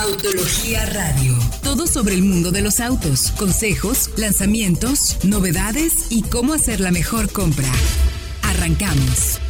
[0.00, 1.34] Autología Radio.
[1.64, 7.32] Todo sobre el mundo de los autos, consejos, lanzamientos, novedades y cómo hacer la mejor
[7.32, 7.66] compra.
[8.44, 9.40] Arrancamos.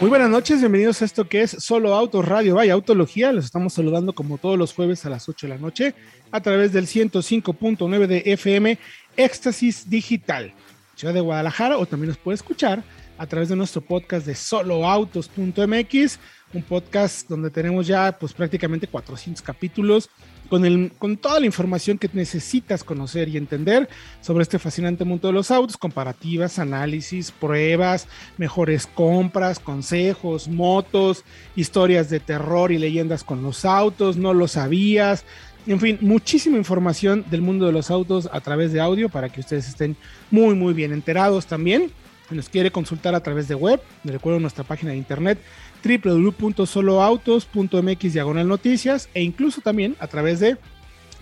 [0.00, 3.32] Muy buenas noches, bienvenidos a esto que es Solo Autos Radio Vaya Autología.
[3.32, 5.94] Los estamos saludando como todos los jueves a las 8 de la noche
[6.30, 8.78] a través del 105.9 de FM
[9.16, 10.54] Éxtasis Digital,
[10.94, 12.84] Ciudad de Guadalajara, o también nos puede escuchar
[13.20, 16.18] a través de nuestro podcast de soloautos.mx,
[16.52, 20.10] un podcast donde tenemos ya pues prácticamente 400 capítulos
[20.48, 23.88] con, el, con toda la información que necesitas conocer y entender
[24.20, 31.24] sobre este fascinante mundo de los autos, comparativas, análisis, pruebas, mejores compras, consejos, motos,
[31.54, 35.24] historias de terror y leyendas con los autos, no lo sabías.
[35.66, 39.40] En fin, muchísima información del mundo de los autos a través de audio para que
[39.40, 39.96] ustedes estén
[40.32, 41.92] muy, muy bien enterados también.
[42.28, 45.38] Si nos quiere consultar a través de web, les recuerdo nuestra página de internet
[45.82, 50.56] www.soloautos.mx diagonal noticias e incluso también a través de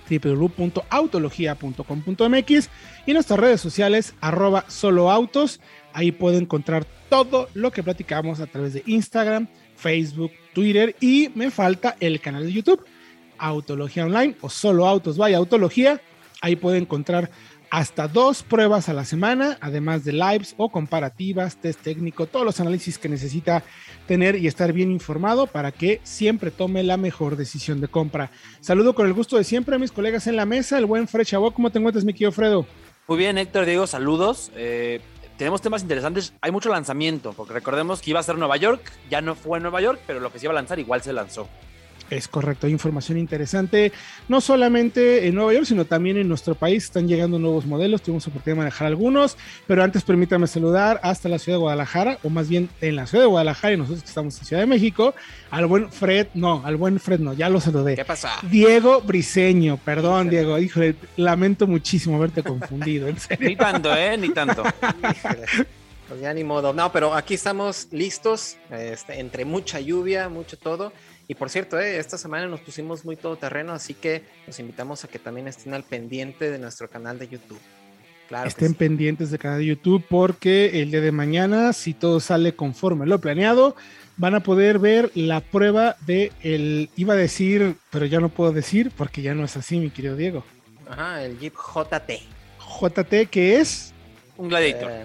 [0.08, 2.70] www.autologia.com.mx
[3.06, 5.60] y nuestras redes sociales arroba soloautos.
[5.92, 11.50] Ahí puede encontrar todo lo que platicamos a través de Instagram, Facebook, Twitter y me
[11.50, 12.84] falta el canal de YouTube,
[13.38, 16.00] Autología Online o Solo Autos Vaya Autología.
[16.40, 17.30] Ahí puede encontrar
[17.70, 22.60] hasta dos pruebas a la semana, además de lives o comparativas, test técnico, todos los
[22.60, 23.62] análisis que necesita
[24.06, 28.30] tener y estar bien informado para que siempre tome la mejor decisión de compra.
[28.60, 31.24] Saludo con el gusto de siempre a mis colegas en la mesa, el buen Fred
[31.24, 31.54] Chabot.
[31.54, 32.66] ¿Cómo te encuentras, mi querido Fredo?
[33.06, 34.50] Muy bien, Héctor, Diego, saludos.
[34.54, 35.00] Eh,
[35.36, 39.20] tenemos temas interesantes, hay mucho lanzamiento, porque recordemos que iba a ser Nueva York, ya
[39.20, 41.48] no fue Nueva York, pero lo que se iba a lanzar igual se lanzó.
[42.10, 43.92] Es correcto, hay información interesante,
[44.28, 46.84] no solamente en Nueva York, sino también en nuestro país.
[46.84, 51.38] Están llegando nuevos modelos, tuvimos oportunidad de manejar algunos, pero antes permítame saludar hasta la
[51.38, 54.38] ciudad de Guadalajara, o más bien en la ciudad de Guadalajara y nosotros que estamos
[54.38, 55.14] en Ciudad de México,
[55.50, 57.94] al buen Fred, no, al buen Fred no, ya lo saludé.
[57.96, 58.32] ¿Qué pasa?
[58.50, 63.48] Diego Briseño, perdón Diego, híjole, lamento muchísimo haberte confundido, en serio.
[63.48, 64.16] Ni tanto, ¿eh?
[64.16, 64.62] Ni tanto.
[66.08, 66.72] Pues ya ni modo.
[66.72, 70.92] No, pero aquí estamos listos, este, entre mucha lluvia, mucho todo.
[71.30, 75.08] Y por cierto, eh, esta semana nos pusimos muy todoterreno, así que los invitamos a
[75.08, 77.60] que también estén al pendiente de nuestro canal de YouTube.
[78.28, 82.54] Claro estén pendientes del canal de YouTube porque el día de mañana, si todo sale
[82.54, 83.76] conforme lo planeado,
[84.16, 88.52] van a poder ver la prueba de el, iba a decir, pero ya no puedo
[88.52, 90.44] decir porque ya no es así, mi querido Diego.
[90.88, 92.20] Ajá, el Jeep JT.
[92.80, 93.92] JT, que es?
[94.36, 94.90] Un Gladiator.
[94.90, 95.04] Eh,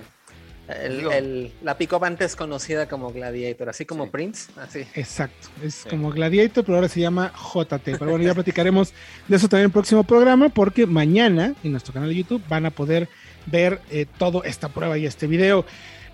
[0.81, 4.85] el, la pick antes conocida como Gladiator, así como Prince, así.
[4.95, 7.97] Exacto, es como Gladiator, pero ahora se llama JT.
[7.97, 8.93] Pero bueno, ya platicaremos
[9.27, 12.65] de eso también en el próximo programa, porque mañana en nuestro canal de YouTube van
[12.65, 13.07] a poder
[13.45, 15.65] ver eh, toda esta prueba y este video.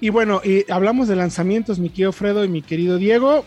[0.02, 3.44] Y bueno, hablamos de lanzamientos, mi querido Fredo y mi querido Diego.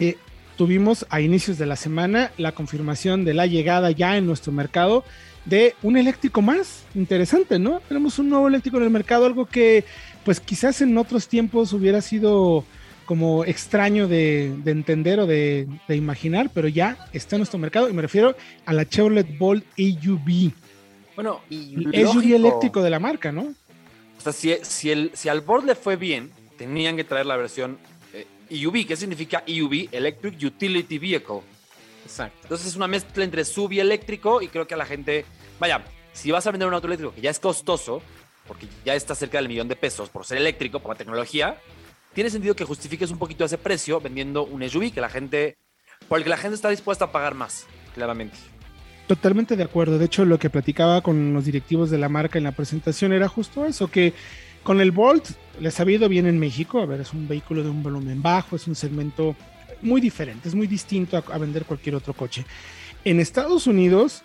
[0.00, 0.16] Eh,
[0.56, 5.04] tuvimos a inicios de la semana la confirmación de la llegada ya en nuestro mercado
[5.44, 7.80] de un eléctrico más interesante, ¿no?
[7.88, 9.84] Tenemos un nuevo eléctrico en el mercado, algo que
[10.24, 12.64] pues quizás en otros tiempos hubiera sido
[13.06, 18.02] como extraño de, entender o de, imaginar, pero ya está en nuestro mercado y me
[18.02, 20.52] refiero a la Chevrolet Bolt EUV.
[21.16, 23.54] Bueno, el SUV eléctrico de la marca, ¿no?
[24.18, 27.36] O sea, si, si, el, si al Bolt le fue bien, tenían que traer la
[27.36, 27.78] versión
[28.12, 28.86] eh, EUV.
[28.86, 29.88] ¿Qué significa EUV?
[29.90, 31.40] Electric Utility Vehicle.
[32.08, 32.38] Exacto.
[32.42, 35.26] Entonces es una mezcla entre sub y eléctrico y creo que a la gente,
[35.60, 38.00] vaya, si vas a vender un auto eléctrico que ya es costoso,
[38.46, 41.58] porque ya está cerca del millón de pesos por ser eléctrico, por la tecnología,
[42.14, 45.58] tiene sentido que justifiques un poquito ese precio vendiendo un SUV que la gente,
[46.08, 48.38] por el que la gente está dispuesta a pagar más, claramente.
[49.06, 49.98] Totalmente de acuerdo.
[49.98, 53.28] De hecho, lo que platicaba con los directivos de la marca en la presentación era
[53.28, 54.14] justo eso, que
[54.62, 55.28] con el Bolt
[55.60, 56.80] les ha ido bien en México.
[56.80, 59.36] A ver, es un vehículo de un volumen bajo, es un segmento
[59.82, 62.44] muy diferente, es muy distinto a, vender cualquier otro coche.
[63.04, 64.22] En Estados Unidos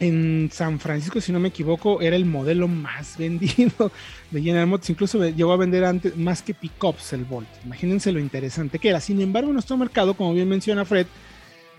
[0.00, 3.90] en San Francisco, si no me equivoco, era el modelo más vendido
[4.30, 4.90] de General Motors.
[4.90, 7.48] Incluso llegó a vender antes más que pickups el Bolt.
[7.64, 9.00] Imagínense lo interesante que era.
[9.00, 11.06] Sin embargo, nuestro mercado, como bien menciona Fred,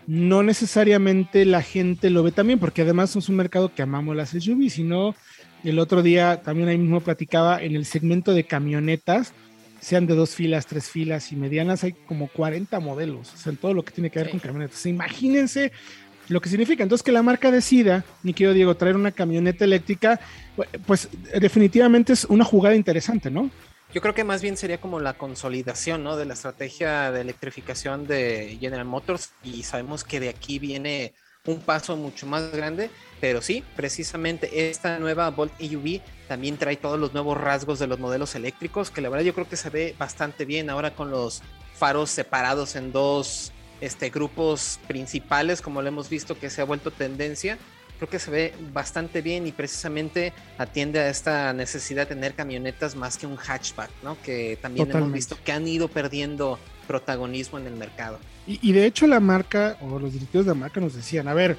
[0.07, 4.29] no necesariamente la gente lo ve también, porque además es un mercado que amamos las
[4.31, 5.15] SUV, sino
[5.63, 9.33] el otro día también ahí mismo platicaba en el segmento de camionetas,
[9.79, 13.57] sean de dos filas, tres filas y medianas, hay como 40 modelos, o sea, en
[13.57, 14.85] todo lo que tiene que ver con camionetas.
[14.85, 15.71] Imagínense
[16.29, 20.19] lo que significa entonces que la marca decida, ni quiero Diego, traer una camioneta eléctrica,
[20.85, 21.09] pues
[21.39, 23.49] definitivamente es una jugada interesante, ¿no?
[23.91, 26.15] Yo creo que más bien sería como la consolidación, ¿no?
[26.15, 31.13] De la estrategia de electrificación de General Motors y sabemos que de aquí viene
[31.45, 36.99] un paso mucho más grande, pero sí, precisamente esta nueva Volt EUV también trae todos
[36.99, 39.95] los nuevos rasgos de los modelos eléctricos, que la verdad yo creo que se ve
[39.97, 41.41] bastante bien ahora con los
[41.75, 43.51] faros separados en dos
[43.81, 47.57] este, grupos principales, como lo hemos visto que se ha vuelto tendencia,
[47.97, 52.95] creo que se ve bastante bien y precisamente atiende a esta necesidad de tener camionetas
[52.95, 54.17] más que un hatchback, ¿no?
[54.21, 58.19] Que también hemos visto que han ido perdiendo protagonismo en el mercado.
[58.47, 61.33] Y, y, de hecho la marca o los directivos de la marca nos decían, a
[61.33, 61.57] ver,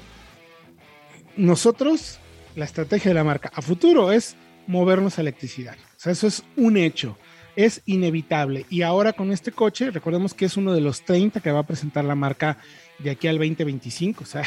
[1.37, 2.19] nosotros,
[2.55, 4.35] la estrategia de la marca a futuro es
[4.67, 5.75] movernos a electricidad.
[5.75, 7.17] O sea, eso es un hecho
[7.55, 8.65] es inevitable.
[8.69, 11.67] Y ahora con este coche, recordemos que es uno de los 30 que va a
[11.67, 12.57] presentar la marca
[12.99, 14.23] de aquí al 2025.
[14.23, 14.43] O sea,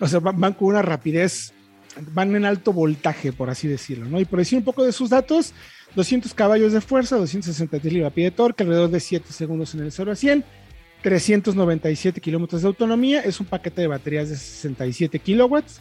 [0.20, 1.52] van, con una rapidez,
[2.12, 4.06] van en alto voltaje, por así decirlo.
[4.06, 4.20] ¿no?
[4.20, 5.52] Y por decir un poco de sus datos,
[5.94, 10.12] 200 caballos de fuerza, 263 libra-pie de torque, alrededor de 7 segundos en el 0
[10.12, 10.44] a 100.
[11.02, 15.78] 397 kilómetros de autonomía, es un paquete de baterías de 67 kilowatts,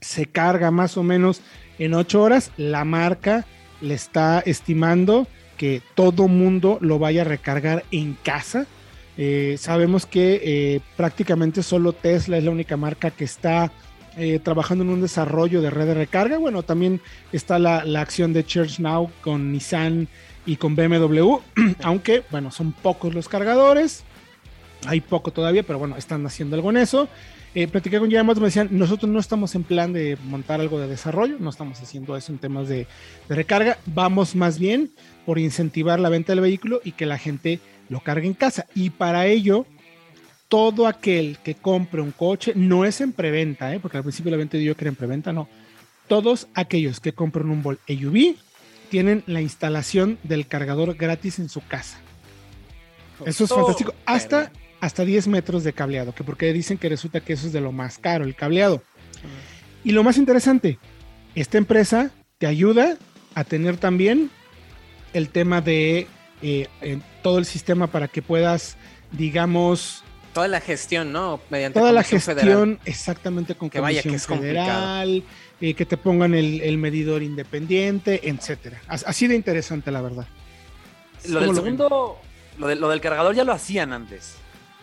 [0.00, 1.42] se carga más o menos
[1.78, 3.46] en 8 horas, la marca
[3.80, 5.26] le está estimando
[5.56, 8.66] que todo mundo lo vaya a recargar en casa.
[9.16, 13.70] Eh, sabemos que eh, prácticamente solo Tesla es la única marca que está
[14.16, 16.38] eh, trabajando en un desarrollo de red de recarga.
[16.38, 17.00] Bueno, también
[17.32, 20.08] está la, la acción de Church Now con Nissan
[20.46, 21.38] y con BMW,
[21.82, 24.04] aunque bueno, son pocos los cargadores.
[24.86, 27.08] Hay poco todavía, pero bueno, están haciendo algo en eso.
[27.52, 30.86] Eh, platicé con Yamamoto, me decían, nosotros no estamos en plan de montar algo de
[30.86, 32.86] desarrollo, no estamos haciendo eso en temas de,
[33.28, 34.92] recarga, vamos más bien
[35.26, 37.58] por incentivar la venta del vehículo y que la gente
[37.88, 38.66] lo cargue en casa.
[38.76, 39.66] Y para ello,
[40.48, 43.80] todo aquel que compre un coche, no es en preventa, ¿eh?
[43.80, 45.48] porque al principio la venta yo que era en preventa, no.
[46.06, 48.36] Todos aquellos que compren un Volt EUV
[48.90, 51.98] tienen la instalación del cargador gratis en su casa.
[53.24, 53.94] Eso es fantástico.
[54.06, 54.50] Hasta
[54.80, 57.72] hasta 10 metros de cableado, que porque dicen que resulta que eso es de lo
[57.72, 58.82] más caro, el cableado.
[59.84, 60.78] Y lo más interesante,
[61.34, 62.96] esta empresa te ayuda
[63.34, 64.30] a tener también
[65.12, 66.06] el tema de
[66.42, 66.68] eh,
[67.22, 68.76] todo el sistema para que puedas,
[69.12, 70.02] digamos...
[70.32, 71.40] Toda la gestión, ¿no?
[71.50, 75.24] Mediante toda la gestión, exactamente con que vaya que es federal,
[75.60, 78.80] eh, que te pongan el, medidor independiente, etcétera.
[78.86, 80.26] Así de interesante, la verdad.
[81.28, 82.18] Lo del segundo,
[82.58, 84.36] lo del cargador ya lo hacían antes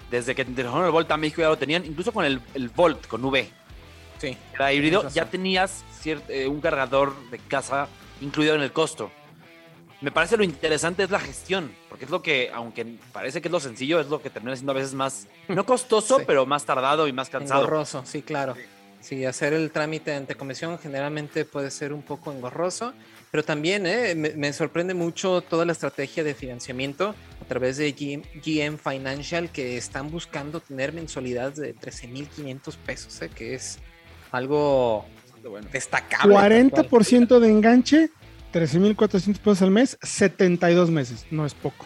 [0.09, 3.07] desde que trajeron el Volt a México ya lo tenían, incluso con el, el Volt,
[3.07, 3.50] con V.
[4.19, 4.38] Sí.
[4.54, 7.88] Era híbrido, ya tenías eh, un cargador de casa
[8.21, 9.12] incluido en el costo.
[10.00, 13.51] Me parece lo interesante es la gestión, porque es lo que, aunque parece que es
[13.51, 17.07] lo sencillo, es lo que termina siendo a veces más, no costoso, pero más tardado
[17.07, 17.62] y más cansado.
[17.62, 18.56] Engorroso, sí, claro.
[19.01, 19.25] Sí.
[19.25, 22.94] hacer el trámite ante comisión generalmente puede ser un poco engorroso,
[23.38, 28.80] pero también eh, me, sorprende mucho toda la estrategia de financiamiento a través de GM,
[28.80, 33.78] Financial que están buscando tener mensualidades de 13.500 pesos, eh, que es
[34.31, 35.06] algo
[35.72, 36.34] destacable.
[36.34, 38.10] 40% de enganche,
[38.54, 41.86] 13.400 pesos al mes, 72 meses, no es poco.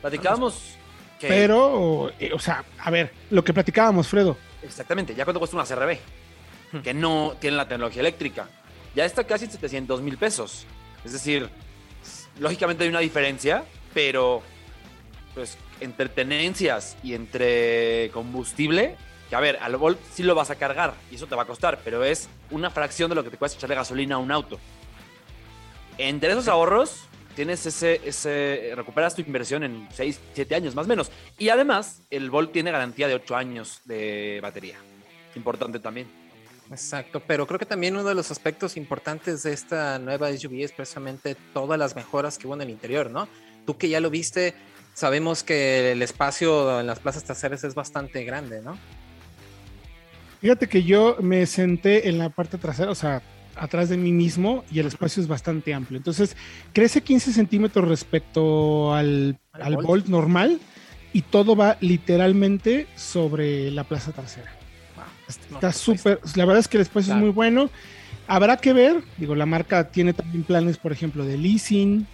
[0.00, 0.74] Platicábamos
[1.20, 1.28] que...
[1.28, 4.36] Pero, eh, o sea, a ver, lo que platicábamos, Fredo.
[4.60, 5.98] Exactamente, ya cuando cuesta una CRB,
[6.72, 6.82] hmm.
[6.82, 8.48] que no tiene la tecnología eléctrica
[8.94, 10.66] ya está casi 700 mil pesos.
[11.04, 11.48] Es decir,
[12.38, 13.64] lógicamente hay una diferencia,
[13.94, 14.42] pero
[15.34, 18.96] pues entre tenencias y entre combustible,
[19.28, 21.46] que a ver, al Volt sí lo vas a cargar y eso te va a
[21.46, 24.58] costar, pero es una fracción de lo que te cuesta echarle gasolina a un auto.
[25.98, 27.04] Entre esos ahorros,
[27.34, 31.10] tienes ese, ese, recuperas tu inversión en 6, 7 años más o menos.
[31.38, 34.76] Y además, el Volt tiene garantía de 8 años de batería.
[35.36, 36.08] Importante también.
[36.70, 40.72] Exacto, pero creo que también uno de los aspectos importantes de esta nueva SUV es
[40.72, 43.28] precisamente todas las mejoras que hubo en el interior, ¿no?
[43.66, 44.54] Tú que ya lo viste,
[44.94, 48.78] sabemos que el espacio en las plazas traseras es bastante grande, ¿no?
[50.40, 53.20] Fíjate que yo me senté en la parte trasera, o sea,
[53.56, 55.98] atrás de mí mismo y el espacio es bastante amplio.
[55.98, 56.36] Entonces,
[56.72, 60.60] crece 15 centímetros respecto al, al, Bolt normal
[61.12, 64.59] y todo va literalmente sobre la plaza trasera.
[65.30, 67.70] Está súper, la verdad es que el espacio es muy bueno.
[68.26, 72.06] Habrá que ver, digo, la marca tiene también planes, por ejemplo, de leasing.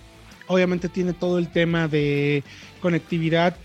[0.47, 2.43] Obviamente tiene todo el tema de
[2.81, 3.57] conectividad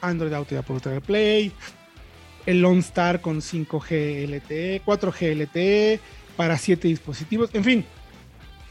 [0.00, 1.52] Android Auto y Apple Play.
[2.46, 6.00] El Lone Star con 5G LTE, 4G LTE
[6.36, 7.50] para 7 dispositivos.
[7.52, 7.84] En fin,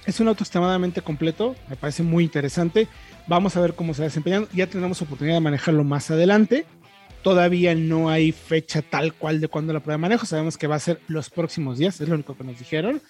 [0.05, 1.55] es un auto extremadamente completo.
[1.69, 2.87] Me parece muy interesante.
[3.27, 4.47] Vamos a ver cómo se va desempeñando.
[4.53, 6.65] Ya tendremos oportunidad de manejarlo más adelante.
[7.21, 10.25] Todavía no hay fecha tal cual de cuándo la prueba de manejo.
[10.25, 13.01] Sabemos que va a ser los próximos días, es lo único que nos dijeron.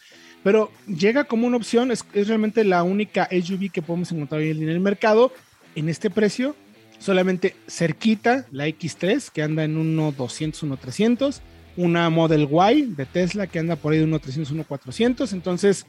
[0.43, 4.69] Pero llega como una opción, es, realmente la única SUV que podemos encontrar hoy en
[4.69, 5.31] el mercado
[5.75, 6.55] en este precio.
[6.99, 11.41] Solamente cerquita la X3 que anda en 1.200, 1.300.
[11.75, 15.33] Una Model Y de Tesla que anda por ahí de 1.300, 1.400.
[15.33, 15.85] Entonces,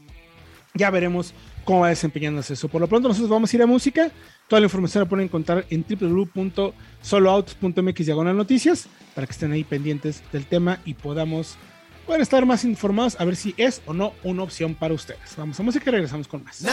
[0.75, 1.33] ya veremos
[1.69, 2.69] cómo va desempeñándose eso.
[2.69, 4.11] Por lo pronto nosotros vamos a ir a música.
[4.49, 10.23] Toda la información la pueden encontrar en www.soloautos.mx diagonal noticias para que estén ahí pendientes
[10.33, 11.59] del tema y podamos
[12.07, 15.37] poder estar más informados a ver si es o no una opción para ustedes.
[15.37, 16.65] Vamos a música y regresamos con más.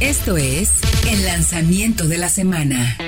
[0.00, 2.98] Esto es el lanzamiento de la semana.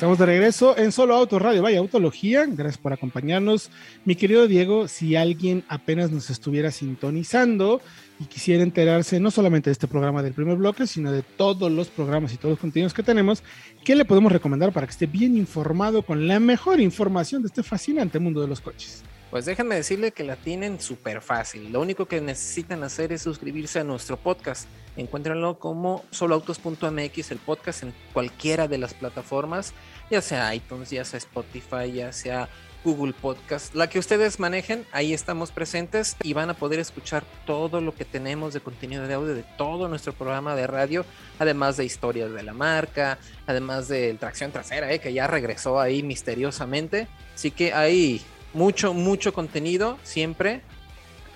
[0.00, 2.46] Estamos de regreso en Solo Auto Radio, vaya Autología.
[2.46, 3.70] Gracias por acompañarnos.
[4.06, 7.82] Mi querido Diego, si alguien apenas nos estuviera sintonizando
[8.18, 11.88] y quisiera enterarse no solamente de este programa del primer bloque, sino de todos los
[11.88, 13.42] programas y todos los contenidos que tenemos,
[13.84, 17.62] ¿qué le podemos recomendar para que esté bien informado con la mejor información de este
[17.62, 19.04] fascinante mundo de los coches?
[19.30, 21.72] Pues déjenme decirle que la tienen súper fácil.
[21.72, 24.66] Lo único que necesitan hacer es suscribirse a nuestro podcast.
[24.96, 29.72] Encuéntrenlo como soloautos.mx, el podcast en cualquiera de las plataformas,
[30.10, 32.48] ya sea iTunes, ya sea Spotify, ya sea
[32.82, 37.80] Google Podcast, la que ustedes manejen, ahí estamos presentes y van a poder escuchar todo
[37.80, 41.04] lo que tenemos de contenido de audio de todo nuestro programa de radio,
[41.38, 46.02] además de historias de la marca, además de tracción trasera, eh, que ya regresó ahí
[46.02, 47.06] misteriosamente.
[47.34, 48.22] Así que ahí
[48.54, 50.62] mucho, mucho contenido siempre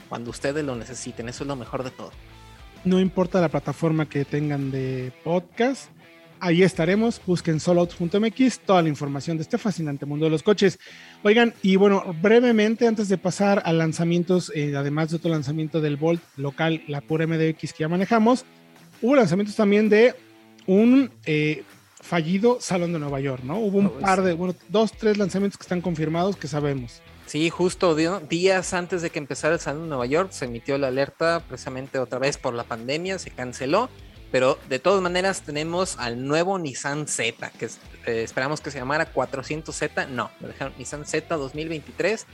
[0.09, 1.29] cuando ustedes lo necesiten.
[1.29, 2.13] Eso es lo mejor de todo.
[2.85, 5.91] No importa la plataforma que tengan de podcast,
[6.41, 7.21] ahí estaremos.
[7.27, 10.79] Busquen soloautos.mx toda la información de este fascinante mundo de los coches.
[11.23, 15.97] Oigan, y bueno, brevemente, antes de pasar a lanzamientos, eh, además de otro lanzamiento del
[15.97, 18.45] Volt local, la pura MDX que ya manejamos,
[19.01, 20.15] hubo lanzamientos también de
[20.67, 21.63] un eh,
[22.05, 23.59] fallido Salón de Nueva York, ¿no?
[23.59, 27.01] Hubo un par de, bueno, dos, tres lanzamientos que están confirmados que sabemos.
[27.27, 30.89] Sí, justo días antes de que empezara el Salón de Nueva York se emitió la
[30.89, 33.89] alerta precisamente otra vez por la pandemia, se canceló,
[34.31, 37.67] pero de todas maneras tenemos al nuevo Nissan Z, que
[38.07, 42.27] eh, esperamos que se llamara 400Z, no, lo dejaron Nissan Z 2023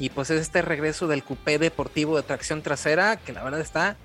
[0.00, 3.96] y pues es este regreso del coupé deportivo de tracción trasera que la verdad está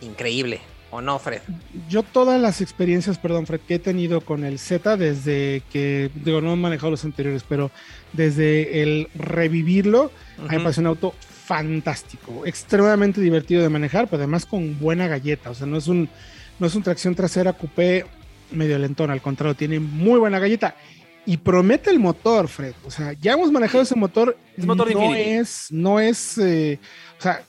[0.00, 0.62] increíble.
[0.92, 1.40] ¿O no, Fred?
[1.88, 6.42] Yo todas las experiencias, perdón, Fred, que he tenido con el Z desde que, digo,
[6.42, 7.70] no he manejado los anteriores, pero
[8.12, 11.14] desde el revivirlo, a mí me parece un auto
[11.46, 15.48] fantástico, extremadamente divertido de manejar, pero además con buena galleta.
[15.48, 16.10] O sea, no es un,
[16.58, 18.04] no es un tracción trasera coupé
[18.50, 20.76] medio lentón, al contrario, tiene muy buena galleta.
[21.24, 22.74] Y promete el motor, Fred.
[22.84, 24.36] O sea, ya hemos manejado ese motor.
[24.58, 26.78] Es motor no es, no es, eh,
[27.18, 27.42] o sea,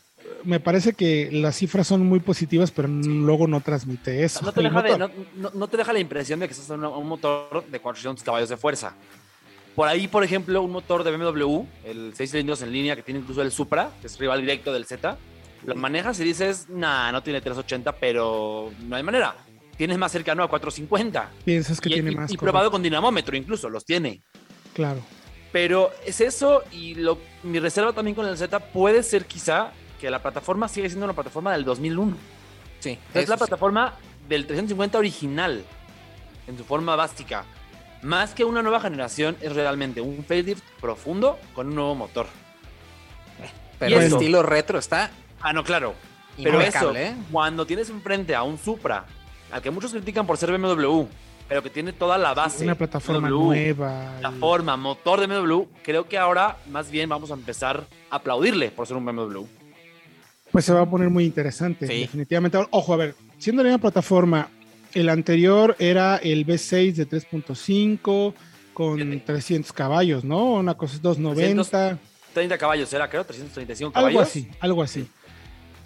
[0.43, 4.41] me parece que las cifras son muy positivas, pero luego no transmite eso.
[4.43, 4.51] No
[5.67, 8.95] te, deja la impresión de que estás en un motor de 400 caballos de fuerza.
[9.75, 13.21] Por ahí, por ejemplo, un motor de BMW, el 6 cilindros en línea, que tiene
[13.21, 15.17] incluso el Supra, que es rival directo del Z,
[15.65, 19.35] lo manejas y dices, nah, no tiene 380, pero no hay manera.
[19.77, 21.31] Tienes más cercano a 450.
[21.45, 22.31] Piensas que tiene más.
[22.31, 24.21] Y probado con dinamómetro, incluso, los tiene.
[24.73, 25.01] Claro.
[25.51, 29.71] Pero es eso, y lo, mi reserva también con el Z puede ser quizá
[30.03, 32.17] que la plataforma sigue siendo una plataforma del 2001.
[32.81, 32.99] Sí.
[33.13, 33.93] Es la plataforma
[34.27, 35.63] del 350 original,
[36.45, 37.45] en su forma básica.
[38.01, 42.25] Más que una nueva generación, es realmente un facelift profundo con un nuevo motor.
[43.79, 45.09] Pero el estilo retro está.
[45.39, 45.93] Ah, no, claro.
[46.35, 47.15] Pero eso, ¿eh?
[47.31, 49.05] cuando tienes enfrente a un Supra,
[49.53, 51.05] al que muchos critican por ser BMW,
[51.47, 52.65] pero que tiene toda la base.
[52.65, 54.19] una plataforma nueva.
[54.19, 58.69] La forma, motor de BMW, creo que ahora más bien vamos a empezar a aplaudirle
[58.69, 59.45] por ser un BMW
[60.53, 62.59] pues se va a poner muy interesante, definitivamente.
[62.69, 64.49] Ojo, a ver, siendo la misma plataforma,
[64.93, 68.33] el anterior era el V6 de 3.5
[68.71, 70.53] con 300 caballos, ¿no?
[70.53, 71.97] Una cosa es 290.
[72.35, 74.09] 30 caballos era, creo, 335 caballos.
[74.09, 75.07] Algo así, algo así.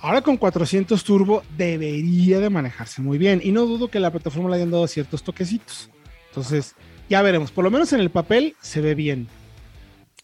[0.02, 4.50] Ahora con 400 turbo debería de manejarse muy bien y no dudo que la plataforma
[4.50, 5.90] le hayan dado ciertos toquecitos.
[6.28, 6.76] Entonces,
[7.10, 9.30] ya veremos, por lo menos en el papel se ve bien.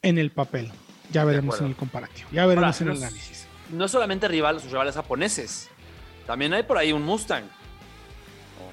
[0.02, 0.70] En el papel.
[1.14, 2.28] Ya veremos en el comparativo.
[2.34, 5.70] Ya veremos en el análisis no es solamente rival, sus rivales japoneses.
[6.26, 7.44] También hay por ahí un Mustang.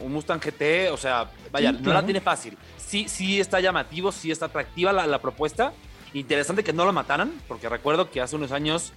[0.00, 2.56] Un Mustang GT, o sea, vaya, no la tiene fácil.
[2.78, 5.72] Sí, sí está llamativo, sí está atractiva la, propuesta.
[6.14, 8.92] Interesante que no lo mataran, porque recuerdo que hace unos años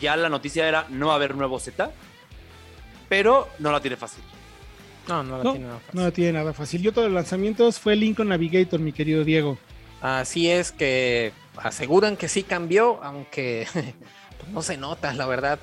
[0.00, 1.90] ya la noticia era no haber nuevo Z,
[3.08, 4.22] pero no la tiene fácil.
[5.06, 5.98] No, no la tiene nada fácil.
[5.98, 6.84] No la tiene nada fácil.
[6.84, 9.58] Y otro de los lanzamientos fue Lincoln Navigator, mi querido Diego.
[10.00, 13.66] Así es que aseguran que sí cambió, aunque
[14.52, 15.58] no se nota, la verdad.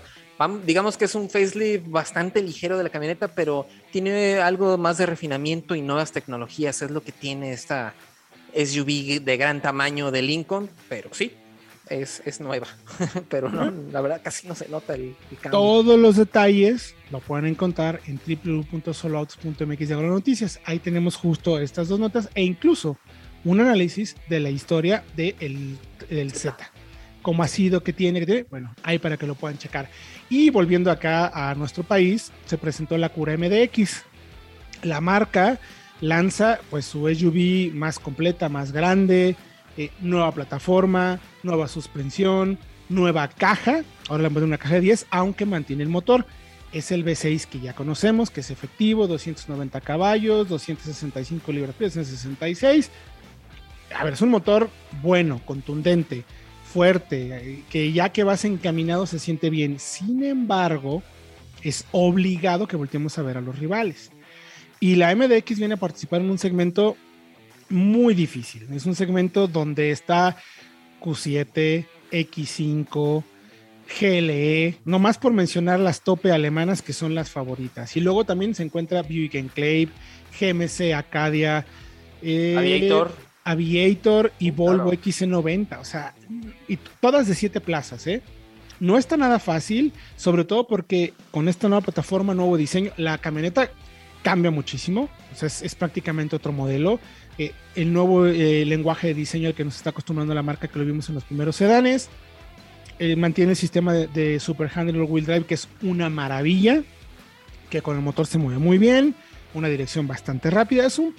[0.66, 5.06] Digamos que es un facelift bastante ligero de la camioneta, pero tiene algo más de
[5.06, 6.82] refinamiento y nuevas tecnologías.
[6.82, 7.94] Es lo que tiene esta
[8.54, 11.32] SUV de gran tamaño de Lincoln, pero sí,
[11.90, 12.68] es, es nueva.
[13.30, 15.52] pero no, la verdad casi no se nota el, cambio.
[15.52, 20.60] Todos los detalles lo pueden encontrar en www.soloautos.mx de noticias.
[20.66, 22.98] Ahí tenemos justo estas dos notas e incluso
[23.46, 25.78] un análisis de la historia del
[26.10, 26.75] de Z
[27.26, 29.90] cómo ha sido, qué tiene, bueno, ahí para que lo puedan checar.
[30.30, 34.04] Y volviendo acá a nuestro país, se presentó la Cura MDX.
[34.84, 35.60] La marca
[36.02, 39.36] lanza pues su SUV más completa, más grande,
[39.76, 45.48] eh, nueva plataforma, nueva suspensión, nueva caja, ahora le han una caja de 10, aunque
[45.48, 46.28] mantiene el motor.
[46.74, 52.92] Es el V6 que ya conocemos, que es efectivo, 290 caballos, 265 libras-pie, 66.
[53.98, 54.70] A ver, es un motor
[55.02, 56.24] bueno, contundente,
[56.76, 59.80] fuerte, eh, que ya que vas encaminado se siente bien.
[59.80, 61.04] Sin embargo,
[61.64, 64.12] es obligado que volteemos a ver a los rivales.
[64.82, 66.98] Y la MDX viene a participar en un segmento
[67.70, 68.68] muy difícil.
[68.74, 70.36] Es un segmento donde está
[71.00, 73.24] Q7, X5,
[73.98, 77.96] GLE, nomás por mencionar las tope alemanas que son las favoritas.
[77.96, 79.88] Y luego también se encuentra Buick Enclave,
[80.38, 81.66] GMC Acadia,
[82.22, 83.25] eh, Aviator.
[83.46, 85.80] Aviator y Volvo XC90.
[85.80, 86.14] O sea,
[86.68, 88.22] y todas de siete plazas, ¿eh?
[88.82, 93.70] No está nada fácil, sobre todo porque con esta nueva plataforma, nuevo diseño, la camioneta
[94.22, 95.10] cambia muchísimo.
[95.32, 97.00] O sea, es, prácticamente otro modelo.
[97.38, 100.80] Eh, el nuevo eh, lenguaje de diseño al que nos está acostumbrando la marca que
[100.80, 102.10] lo vimos en los primeros sedanes.
[102.98, 106.82] Eh, mantiene el sistema de, Super Handler Wheel Drive, que es una maravilla,
[107.70, 109.16] que con el motor se mueve muy bien,
[109.56, 110.86] una dirección bastante rápida.
[110.86, 111.16] Es un,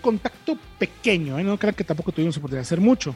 [0.00, 3.14] contacto pequeño, no creo que tampoco tuvimos oportunidad de hacer mucho.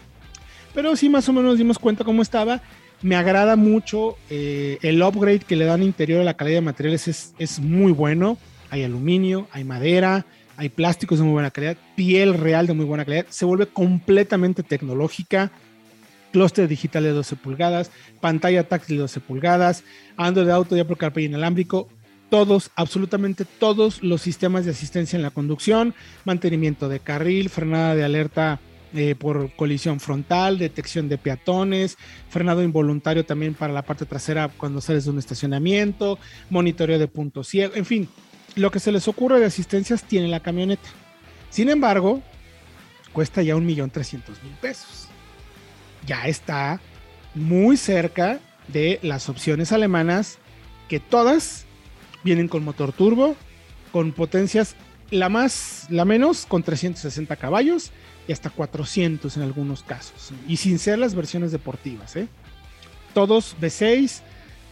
[0.74, 2.60] Pero sí, más o menos nos dimos cuenta cómo estaba.
[3.02, 7.34] Me agrada mucho el upgrade que le dan interior a la calidad de materiales, es,
[7.38, 8.36] es muy bueno
[8.70, 10.24] hay aluminio, hay madera,
[10.56, 14.62] hay plásticos de muy buena calidad, piel real de muy buena calidad, se vuelve completamente
[14.62, 15.50] tecnológica,
[16.32, 17.90] clúster digital de 12 pulgadas,
[18.20, 19.84] pantalla táctil de 12 pulgadas,
[20.16, 21.88] Android Auto ya por CarPlay inalámbrico,
[22.30, 25.94] todos, absolutamente todos los sistemas de asistencia en la conducción,
[26.24, 28.60] mantenimiento de carril, frenada de alerta
[28.94, 34.80] eh, por colisión frontal, detección de peatones, frenado involuntario también para la parte trasera cuando
[34.80, 36.18] sales de un estacionamiento,
[36.48, 38.08] monitoreo de puntos ciegos, en fin,
[38.56, 40.88] lo que se les ocurre de asistencias tiene la camioneta.
[41.50, 42.22] Sin embargo,
[43.12, 45.08] cuesta ya un millón trescientos mil pesos.
[46.06, 46.80] Ya está
[47.34, 50.38] muy cerca de las opciones alemanas
[50.88, 51.66] que todas
[52.24, 53.36] vienen con motor turbo,
[53.92, 54.76] con potencias
[55.10, 57.90] la más, la menos con 360 caballos
[58.28, 60.32] y hasta 400 en algunos casos.
[60.46, 62.14] Y sin ser las versiones deportivas.
[62.16, 62.28] ¿eh?
[63.12, 64.20] Todos V6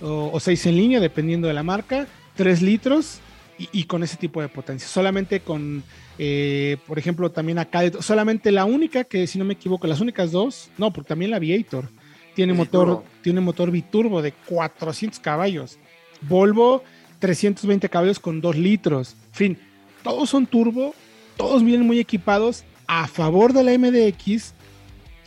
[0.01, 2.07] o, o 6 en línea, dependiendo de la marca,
[2.37, 3.21] 3 litros
[3.59, 4.87] y, con ese tipo de potencia.
[4.87, 5.83] Solamente con,
[6.19, 10.31] eh, por ejemplo, también acá, solamente la única que, si no me equivoco, las únicas
[10.31, 11.89] dos, no, porque también la Aviator
[12.35, 15.79] tiene motor, tiene motor biturbo de 400 caballos.
[16.23, 16.85] Volvo
[17.19, 19.17] 320 caballos con 2 litros.
[19.29, 19.59] En fin,
[20.03, 20.95] todos son turbo,
[21.37, 22.65] todos vienen muy equipados.
[22.87, 24.55] A favor de la MDX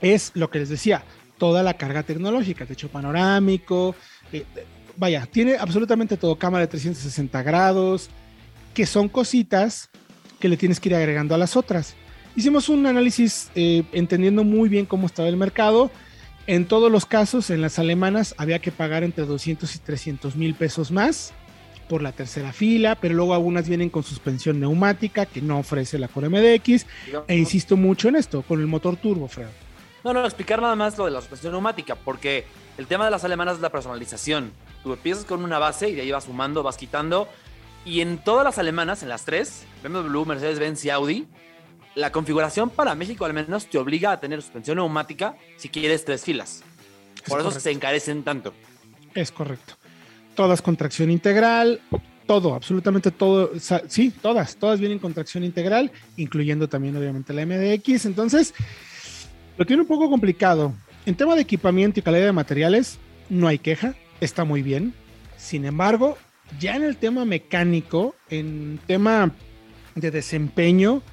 [0.02, 1.04] es lo que les decía,
[1.38, 3.96] toda la carga tecnológica, techo panorámico,
[4.34, 4.46] eh,
[4.98, 8.10] vaya, tiene absolutamente todo, cámara de 360 grados,
[8.74, 9.90] que son cositas
[10.40, 11.96] que le tienes que ir agregando a las otras.
[12.36, 15.92] Hicimos un análisis eh, entendiendo muy bien cómo estaba el mercado.
[16.48, 20.56] En todos los casos, en las alemanas había que pagar entre 200 y 300 mil
[20.56, 21.34] pesos más
[21.92, 26.08] por la tercera fila, pero luego algunas vienen con suspensión neumática que no ofrece la
[26.08, 26.86] Core MDX.
[27.28, 29.50] E insisto mucho en esto, con el motor turbo, Fred.
[30.06, 32.46] No, no, explicar nada más lo de la suspensión neumática, porque
[32.78, 34.54] el tema de las alemanas es la personalización.
[34.84, 37.28] Tú empiezas con una base y de ahí vas sumando, vas quitando
[37.84, 41.28] y en todas las alemanas, en las tres, BMW, Mercedes-Benz y Audi,
[41.96, 46.24] la configuración para México al menos te obliga a tener suspensión neumática si quieres tres
[46.24, 46.64] filas.
[47.28, 48.54] Por eso se encarecen tanto.
[49.14, 49.81] Es correcto.
[50.42, 51.80] Todas con tracción integral,
[52.26, 53.52] todo, absolutamente todo.
[53.88, 58.08] Sí, todas, todas vienen con tracción integral, incluyendo también obviamente la MDX.
[58.08, 58.56] Entonces,
[59.56, 60.74] lo tiene un poco complicado.
[61.06, 62.98] En tema de equipamiento y calidad de materiales,
[63.30, 64.96] no hay queja, está muy bien.
[65.38, 66.18] Sin embargo,
[66.60, 69.36] ya en el tema mecánico, en tema
[69.94, 71.04] de desempeño,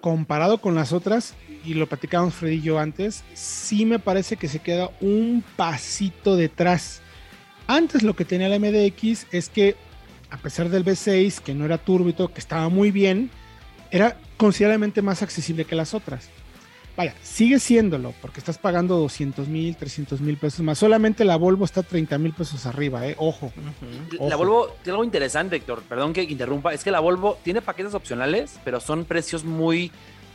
[0.00, 1.34] comparado con las otras,
[1.66, 6.34] y lo platicábamos Freddy y yo antes, sí me parece que se queda un pasito
[6.34, 7.02] detrás.
[7.66, 9.76] Antes lo que tenía la MDX es que,
[10.30, 13.30] a pesar del V6, que no era turbito, que estaba muy bien,
[13.90, 16.28] era considerablemente más accesible que las otras.
[16.96, 20.78] Vaya, sigue siéndolo, porque estás pagando 200 mil, 300 mil pesos más.
[20.78, 23.16] Solamente la Volvo está 30 mil pesos arriba, ¿eh?
[23.18, 23.52] Ojo,
[24.20, 25.82] La Volvo tiene algo interesante, Héctor.
[25.88, 26.72] Perdón que interrumpa.
[26.72, 29.90] Es que la Volvo tiene paquetes opcionales, pero son precios muy,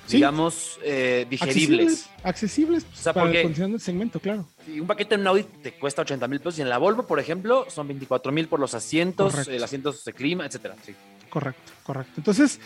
[0.09, 2.09] digamos, eh, digeribles.
[2.23, 4.47] Accesibles, o sea, para porque, el segmento, claro.
[4.67, 7.19] un paquete en un Audi te cuesta 80 mil pesos y en la Volvo, por
[7.19, 10.75] ejemplo, son 24 mil por los asientos, el asientos de clima, etcétera.
[10.85, 10.93] Sí.
[11.29, 12.13] Correcto, correcto.
[12.17, 12.59] Entonces,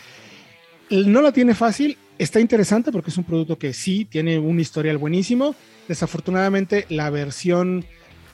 [0.90, 4.98] no la tiene fácil Está interesante porque es un producto que sí tiene un historial
[4.98, 5.56] buenísimo.
[5.88, 7.84] Desafortunadamente, la versión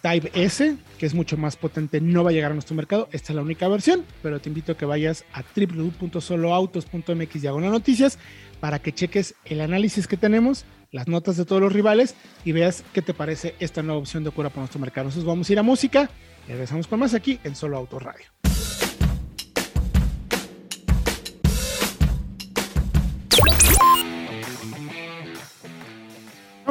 [0.01, 3.09] Type S, que es mucho más potente, no va a llegar a nuestro mercado.
[3.13, 8.19] Esta es la única versión, pero te invito a que vayas a www.soloautos.mx diagonal noticias
[8.61, 12.85] para que cheques el análisis que tenemos, las notas de todos los rivales y veas
[12.93, 15.07] qué te parece esta nueva opción de cura para nuestro mercado.
[15.07, 16.11] Nosotros vamos a ir a música
[16.47, 18.39] y regresamos con más aquí en Solo Auto Radio.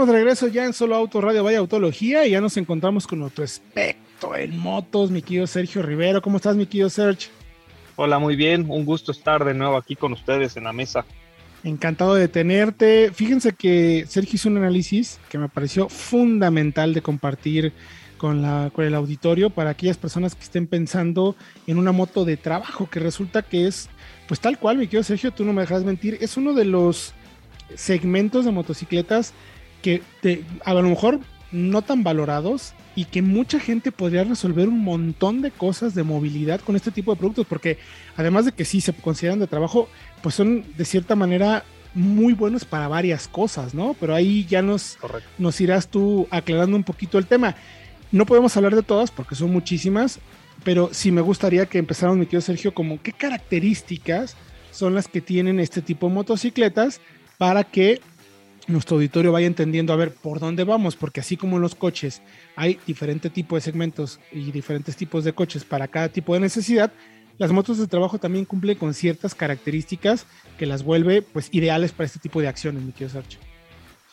[0.06, 3.44] De regreso ya en Solo Auto Radio Vaya Autología y ya nos encontramos con nuestro
[3.44, 6.22] experto en motos, mi querido Sergio Rivero.
[6.22, 7.30] ¿Cómo estás, mi querido Sergio?
[7.98, 8.66] Hola, muy bien.
[8.70, 11.06] Un gusto estar de nuevo aquí con ustedes en la mesa.
[11.66, 13.12] Encantado de tenerte.
[13.14, 17.74] Fíjense que Sergio hizo un análisis que me pareció fundamental de compartir
[18.18, 21.36] con, la, con el auditorio para aquellas personas que estén pensando
[21.68, 23.90] en una moto de trabajo, que resulta que es,
[24.30, 27.14] pues tal cual, mi querido Sergio, tú no me dejas mentir, es uno de los
[27.76, 29.34] segmentos de motocicletas
[29.82, 30.02] que
[30.66, 31.20] a lo mejor
[31.52, 36.60] no tan valorados y que mucha gente podría resolver un montón de cosas de movilidad
[36.62, 37.78] con este tipo de productos, porque
[38.18, 39.90] además de que sí se consideran de trabajo,
[40.22, 41.64] pues son de cierta manera
[41.94, 43.96] muy buenos para varias cosas, ¿no?
[44.00, 44.98] Pero ahí ya nos,
[45.38, 47.56] nos irás tú aclarando un poquito el tema.
[48.12, 50.20] No podemos hablar de todas porque son muchísimas,
[50.64, 54.36] pero sí me gustaría que empezáramos, mi querido Sergio, como qué características
[54.72, 57.02] son las que tienen este tipo de motocicletas
[57.38, 58.02] para que
[58.70, 62.22] nuestro auditorio vaya entendiendo a ver por dónde vamos, porque así como en los coches
[62.56, 66.92] hay diferentes tipos de segmentos y diferentes tipos de coches para cada tipo de necesidad,
[67.38, 70.26] las motos de trabajo también cumplen con ciertas características
[70.58, 73.40] que las vuelve pues ideales para este tipo de acciones, mi querido Sarcho.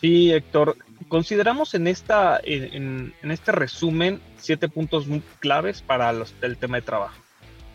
[0.01, 0.77] Sí, Héctor,
[1.09, 6.83] consideramos en, esta, en, este resumen siete puntos muy claves para los, el tema de
[6.83, 7.17] trabajo.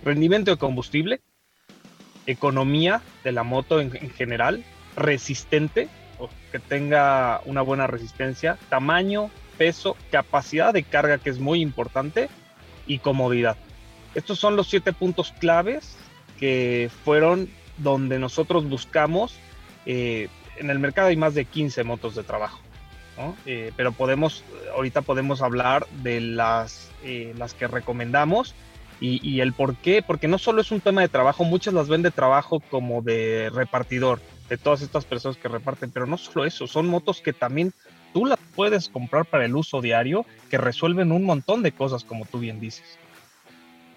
[0.03, 1.21] Rendimiento de combustible,
[2.25, 4.63] economía de la moto en general,
[4.95, 5.89] resistente,
[6.51, 12.29] que tenga una buena resistencia, tamaño, peso, capacidad de carga que es muy importante
[12.87, 13.57] y comodidad.
[14.15, 15.95] Estos son los siete puntos claves
[16.39, 19.35] que fueron donde nosotros buscamos.
[19.85, 22.59] Eh, en el mercado hay más de 15 motos de trabajo,
[23.45, 24.43] eh, pero podemos,
[24.75, 28.53] ahorita podemos hablar de las, eh, las que recomendamos
[28.99, 31.87] y, y, el por qué, porque no solo es un tema de trabajo, muchas las
[31.87, 34.19] ven de trabajo como de repartidor,
[34.51, 37.71] de todas estas personas que reparten, pero no solo eso, son motos que también
[38.13, 42.25] tú las puedes comprar para el uso diario, que resuelven un montón de cosas, como
[42.25, 42.83] tú bien dices.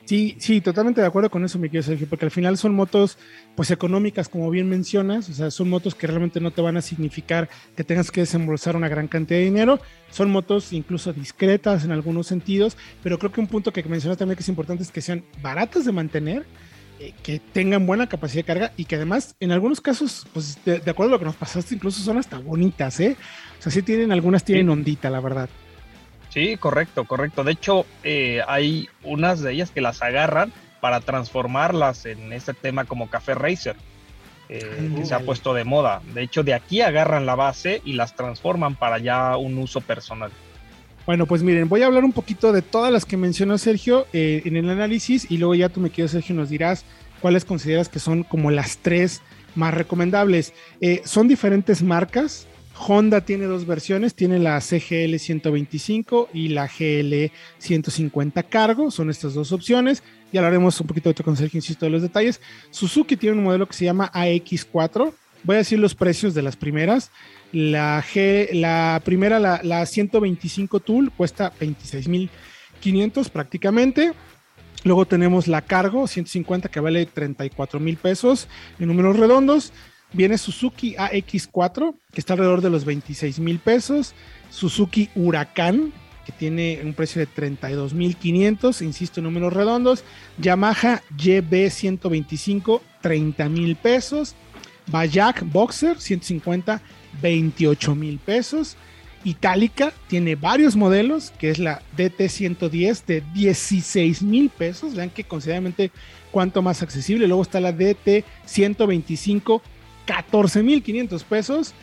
[0.05, 3.19] Sí, sí, totalmente de acuerdo con eso, mi querido Sergio, porque al final son motos,
[3.57, 6.83] pues económicas, como bien mencionas, o sea, son motos que realmente no te van a
[6.83, 11.91] significar que tengas que desembolsar una gran cantidad de dinero, son motos incluso discretas en
[11.91, 15.01] algunos sentidos, pero creo que un punto que mencionas también que es importante es que
[15.01, 16.47] sean baratas de mantener,
[17.01, 20.83] eh, que tengan buena capacidad de carga y que además en algunos casos, pues de,
[20.89, 23.17] acuerdo a lo que nos pasaste, incluso son hasta bonitas, ¿eh?
[23.59, 25.49] O sea, sí tienen, algunas tienen ondita, la verdad.
[26.31, 27.45] Sí, correcto, correcto.
[27.45, 32.85] De hecho, eh, hay unas de ellas que las agarran para transformarlas en este tema
[32.85, 33.77] como café racer,
[34.49, 36.03] eh, que se ha puesto de moda.
[36.13, 40.31] De hecho, de aquí agarran la base y las transforman para ya un uso personal.
[41.07, 44.41] Bueno, pues miren, voy a hablar un poquito de todas las que mencionó Sergio eh,
[44.47, 46.87] en el análisis y luego ya tú me quieres, Sergio, nos dirás
[47.21, 49.21] cuáles consideras que son como las tres
[49.55, 50.55] más recomendables.
[50.81, 52.47] Eh, son diferentes marcas.
[52.77, 59.35] Honda tiene dos versiones, tiene la CGL 125 y la GL 150 cargo, son estas
[59.35, 60.03] dos opciones.
[60.33, 62.41] Ya hablaremos un poquito de con Sergio, insisto, de los detalles.
[62.71, 65.13] Suzuki tiene un modelo que se llama AX4.
[65.45, 67.11] Voy a decir los precios de las primeras.
[67.53, 74.13] La, G, la primera, la, 125 Tool, cuesta 26.500 prácticamente.
[74.85, 79.73] Luego tenemos la Cargo 150 que vale 34 mil pesos en números redondos.
[80.13, 84.15] Viene Suzuki AX4 que está alrededor de los 26 mil pesos.
[84.51, 85.93] Suzuki Huracán
[86.25, 90.05] que tiene un precio de 32 mil 500, insisto en números redondos.
[90.39, 94.35] Yamaha YB 125 30 mil pesos.
[94.87, 96.81] Bayak Boxer 150
[97.21, 98.77] 28 mil pesos.
[99.25, 104.95] Itálica tiene varios modelos, que es la DT110 de 16 mil pesos.
[104.95, 105.91] Vean que considerablemente
[106.31, 107.27] cuanto más accesible.
[107.27, 109.63] Luego está la DT125,
[110.05, 111.75] 14 mil 500 pesos.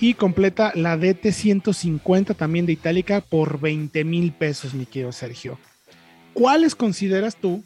[0.00, 5.60] Y completa la DT150 también de Itálica por 20 mil pesos, mi querido Sergio.
[6.32, 7.62] ¿Cuáles consideras tú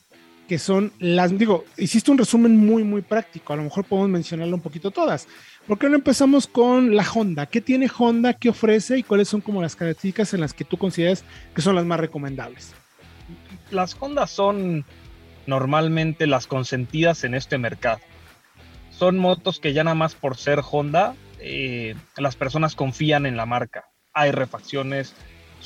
[0.47, 4.55] que son las, digo, hiciste un resumen muy, muy práctico, a lo mejor podemos mencionarlo
[4.55, 5.27] un poquito todas.
[5.67, 7.47] ¿Por qué no empezamos con la Honda?
[7.47, 8.35] ¿Qué tiene Honda?
[8.35, 8.99] ¿Qué ofrece?
[8.99, 11.99] ¿Y cuáles son como las características en las que tú consideras que son las más
[11.99, 12.73] recomendables?
[13.71, 14.85] Las Honda son
[15.47, 18.01] normalmente las consentidas en este mercado.
[18.91, 23.45] son motos que ya nada más por ser Honda, eh, las personas confían en la
[23.45, 23.91] marca.
[24.15, 25.15] Hay refacciones,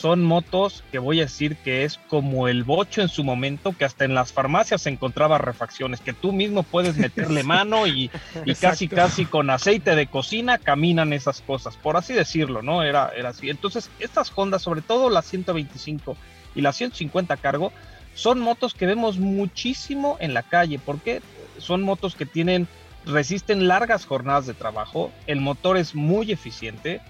[0.01, 3.85] son motos que voy a decir que es como el bocho en su momento, que
[3.85, 8.11] hasta en las farmacias se encontraba refacciones, que tú mismo puedes meterle mano y,
[8.59, 12.83] casi casi con aceite de cocina caminan esas cosas, por así decirlo, ¿no?
[12.83, 13.51] Era, era así.
[13.51, 16.17] Entonces, estas Honda, sobre todo la 125
[16.55, 17.71] y la 150 cargo,
[18.15, 21.21] son motos que vemos muchísimo en la calle, porque
[21.59, 22.69] son motos que tienen,
[23.05, 27.03] resisten largas jornadas de trabajo, el motor es muy eficiente,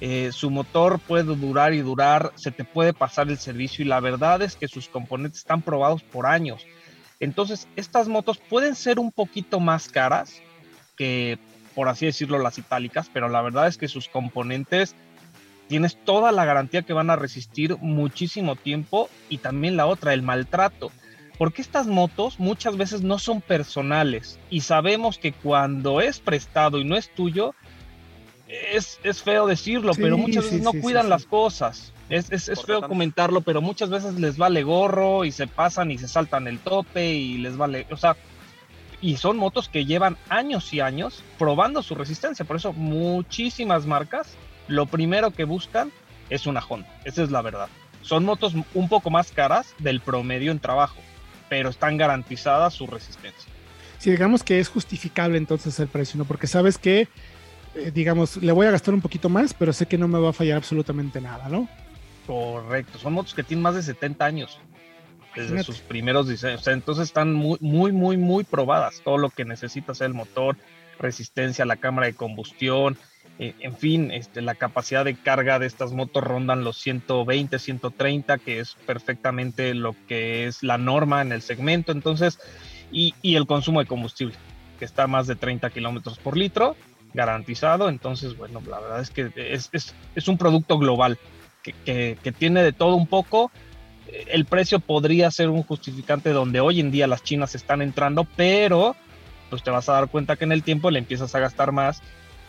[0.00, 4.00] eh, su motor puede durar y durar, se te puede pasar el servicio y la
[4.00, 6.66] verdad es que sus componentes están probados por años.
[7.18, 10.42] Entonces, estas motos pueden ser un poquito más caras
[10.96, 11.38] que,
[11.74, 14.94] por así decirlo, las itálicas, pero la verdad es que sus componentes
[15.68, 20.22] tienes toda la garantía que van a resistir muchísimo tiempo y también la otra, el
[20.22, 20.92] maltrato.
[21.38, 26.84] Porque estas motos muchas veces no son personales y sabemos que cuando es prestado y
[26.84, 27.54] no es tuyo,
[28.48, 31.92] es, feo decirlo, pero muchas veces no cuidan las cosas.
[32.08, 32.28] Es,
[32.64, 36.60] feo comentarlo, pero muchas veces les vale gorro y se pasan y se saltan el
[36.60, 38.16] tope y les vale, o sea,
[39.00, 42.44] y son motos que llevan años y años probando su resistencia.
[42.44, 44.36] Por eso muchísimas marcas
[44.68, 45.92] lo primero que buscan
[46.30, 46.88] es una Honda.
[47.04, 47.68] Esa es la verdad.
[48.02, 51.00] Son motos un poco más caras del promedio en trabajo,
[51.48, 53.50] pero están garantizadas su resistencia.
[53.98, 56.24] Si digamos que es justificable entonces el precio, ¿no?
[56.24, 57.08] Porque sabes que
[57.76, 60.30] eh, digamos, le voy a gastar un poquito más, pero sé que no me va
[60.30, 61.68] a fallar absolutamente nada, ¿no?
[62.26, 64.58] Correcto, son motos que tienen más de 70 años
[65.34, 69.28] desde sus primeros diseños, o sea, entonces están muy, muy, muy, muy probadas, todo lo
[69.28, 70.56] que necesita ser el motor,
[70.98, 72.96] resistencia a la cámara de combustión,
[73.38, 78.38] eh, en fin, este, la capacidad de carga de estas motos rondan los 120, 130,
[78.38, 82.38] que es perfectamente lo que es la norma en el segmento, entonces,
[82.90, 84.34] y, y el consumo de combustible,
[84.78, 86.76] que está a más de 30 kilómetros por litro,
[87.16, 87.88] garantizado.
[87.88, 91.18] Entonces, bueno, la verdad es que es, es, un producto global
[91.62, 93.50] que, que, tiene de todo un poco.
[94.28, 98.94] El precio podría ser un justificante donde hoy en día las chinas están entrando, pero
[99.50, 102.02] pues te vas a dar cuenta que en el tiempo le empiezas a gastar más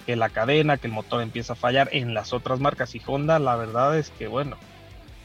[0.05, 2.93] que la cadena, que el motor empieza a fallar en las otras marcas.
[2.95, 4.57] Y Honda, la verdad es que, bueno,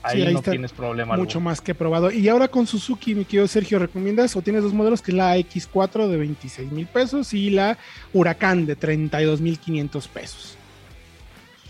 [0.03, 1.17] Ahí, no tienes problema.
[1.17, 2.11] Mucho más que probado.
[2.11, 5.37] Y ahora con Suzuki, mi querido Sergio, ¿recomiendas o tienes dos modelos que es la
[5.37, 7.79] X4 de 26 mil pesos y la
[8.13, 10.59] Huracán de 32 mil 500 pesos?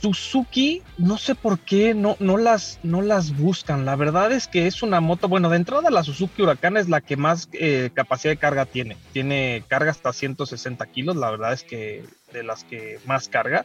[0.02, 3.84] Suzuki, no sé por qué no, no, las, no las buscan.
[3.84, 7.00] La verdad es que es una moto, bueno, de entrada la Suzuki Huracán es la
[7.00, 8.96] que más eh, capacidad de carga tiene.
[9.12, 13.64] Tiene carga hasta 160 kilos, la verdad es que de las que más carga.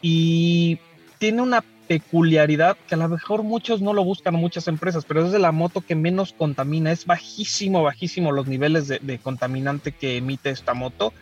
[0.00, 0.78] Y
[1.18, 5.32] tiene una peculiaridad que a lo mejor muchos no lo buscan, muchas empresas, pero es
[5.32, 6.92] de la moto que menos contamina.
[6.92, 11.12] Es bajísimo, bajísimo los niveles de, contaminante que emite esta moto.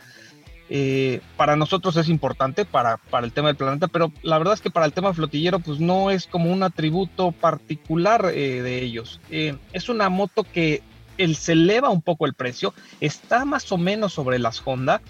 [0.70, 4.62] Eh, para nosotros es importante para, para, el tema del planeta, pero la verdad es
[4.62, 9.20] que para el tema flotillero, pues no es como un atributo particular eh, de ellos.
[9.31, 10.83] Eh, es una moto que
[11.18, 15.03] él se eleva un poco el precio, está más o menos sobre las Honda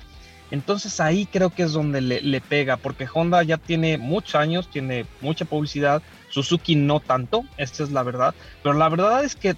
[0.51, 5.07] entonces ahí creo que es donde le, pega, porque Honda ya tiene muchos años, tiene
[5.21, 9.57] mucha publicidad, Suzuki no tanto, esta es la verdad, pero la verdad es que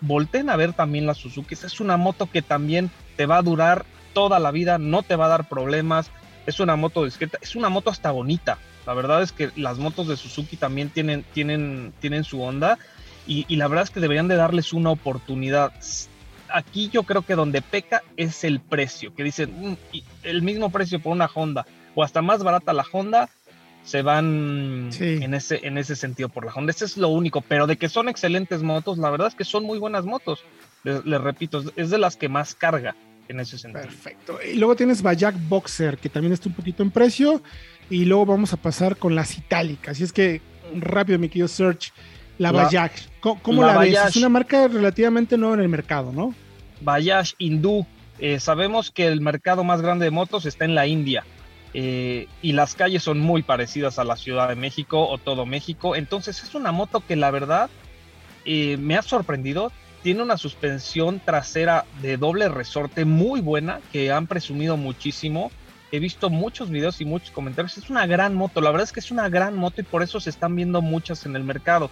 [0.00, 3.84] volten a ver también la Suzuki, es una moto que también te va a durar
[4.12, 6.10] toda la vida, no te va a dar problemas,
[6.46, 10.08] es una moto discreta, es una moto hasta bonita, la verdad es que las motos
[10.08, 12.78] de Suzuki también tienen, tienen, tienen su onda
[13.26, 15.72] y, y la verdad es que deberían de darles una oportunidad
[16.52, 19.76] aquí yo creo que donde peca es el precio, que dicen mm,
[20.24, 23.28] el mismo precio por una Honda o hasta más barata la Honda,
[23.84, 26.72] se van en, ese, en ese sentido por la Honda.
[26.72, 29.64] Ese es lo único, pero de que son excelentes motos, la verdad es que son
[29.64, 30.44] muy buenas motos.
[30.84, 32.94] Les, repito, es de las que más carga
[33.28, 33.84] en ese sentido.
[33.84, 34.38] Perfecto.
[34.42, 37.42] Y luego tienes Bayak Boxer, que también está un poquito en precio.
[37.88, 39.98] Y luego vamos a pasar con las itálicas.
[40.00, 40.42] Y es que,
[40.74, 41.92] rápido, mi querido Search,
[42.38, 43.98] la, Bayak, ¿cómo, la, ves?
[44.06, 46.34] Es una marca relativamente nueva en el mercado, ¿no?
[46.80, 47.86] Bayash hindú.
[48.20, 51.24] Eh, sabemos que el mercado más grande de motos está en la India.
[51.74, 55.96] Eh, y las calles son muy parecidas a la Ciudad de México o todo México.
[55.96, 57.70] Entonces es una moto que la verdad
[58.44, 59.72] eh, me ha sorprendido.
[60.02, 65.50] Tiene una suspensión trasera de doble resorte muy buena que han presumido muchísimo.
[65.90, 67.76] He visto muchos videos y muchos comentarios.
[67.78, 68.60] Es una gran moto.
[68.60, 71.26] La verdad es que es una gran moto y por eso se están viendo muchas
[71.26, 71.90] en el mercado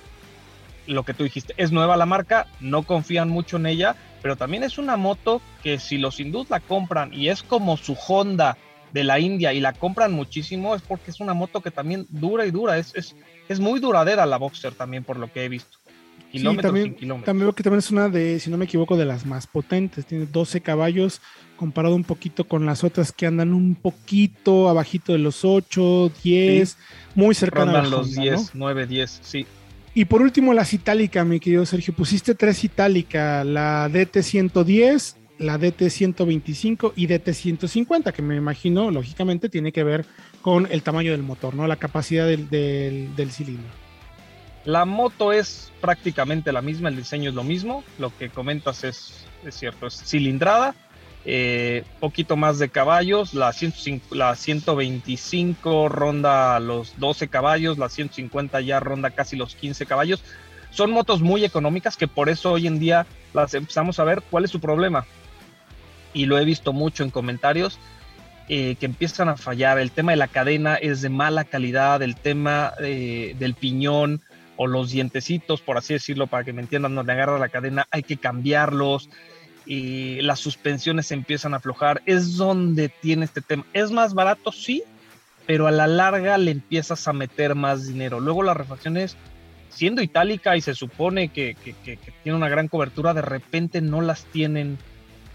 [0.86, 4.64] lo que tú dijiste, es nueva la marca, no confían mucho en ella, pero también
[4.64, 8.56] es una moto que si los hindús la compran y es como su Honda
[8.92, 12.46] de la India y la compran muchísimo, es porque es una moto que también dura
[12.46, 13.14] y dura, es, es,
[13.48, 15.78] es muy duradera la Boxer también por lo que he visto.
[16.30, 17.26] Kilómetros también, sin kilómetros.
[17.26, 20.06] también veo que también es una de, si no me equivoco, de las más potentes.
[20.06, 21.20] Tiene 12 caballos
[21.56, 26.76] comparado un poquito con las otras que andan un poquito abajito de los 8, 10,
[27.14, 28.66] muy cercana a Rondan la los Honda, 10, ¿no?
[28.66, 29.46] 9, 10, sí.
[29.96, 31.94] Y por último, las itálicas, mi querido Sergio.
[31.94, 39.84] Pusiste tres itálicas, la DT110, la DT125 y DT150, que me imagino, lógicamente, tiene que
[39.84, 40.04] ver
[40.42, 41.66] con el tamaño del motor, ¿no?
[41.66, 43.70] La capacidad del, cilindro.
[44.66, 47.82] La moto es prácticamente la misma, el diseño es lo mismo.
[47.98, 50.74] Lo que comentas es cierto, es cilindrada,
[51.28, 53.34] eh, poquito más de caballos.
[53.34, 59.86] La, 105 la 125 ronda los 12 caballos, la 150 ya ronda casi los 15
[59.86, 60.22] caballos.
[60.70, 64.22] Son motos muy económicas que por eso hoy en día las empezamos a ver.
[64.30, 65.04] ¿Cuál es su problema?
[66.14, 67.78] Y lo he visto mucho en comentarios.
[68.48, 69.78] eh, que empiezan a fallar.
[69.80, 74.20] El tema de la cadena es de mala calidad, el tema eh, del piñón
[74.56, 78.04] o los dientecitos, por así decirlo, para que me entiendan, donde agarra la cadena, hay
[78.04, 79.10] que cambiarlos.
[79.66, 82.02] Y las suspensiones empiezan a aflojar.
[82.06, 83.66] Es donde tiene este tema.
[83.72, 84.84] Es más barato, sí,
[85.46, 88.20] pero a la larga le empiezas a meter más dinero.
[88.20, 89.16] Luego las refacciones,
[89.68, 91.56] siendo itálica y se supone que,
[92.22, 94.78] tiene una gran cobertura, de repente no las tienen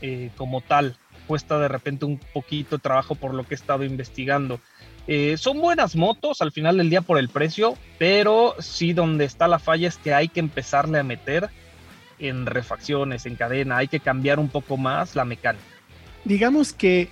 [0.01, 0.97] eh, como tal.
[1.27, 4.59] Cuesta de repente un poquito de trabajo por lo que he estado investigando.
[5.07, 9.47] Eh, son buenas motos al final del día por el precio, pero sí donde está
[9.47, 11.49] la falla es que hay que empezarle a meter
[12.21, 15.65] en refacciones, en cadena, hay que cambiar un poco más la mecánica.
[16.23, 17.09] Digamos que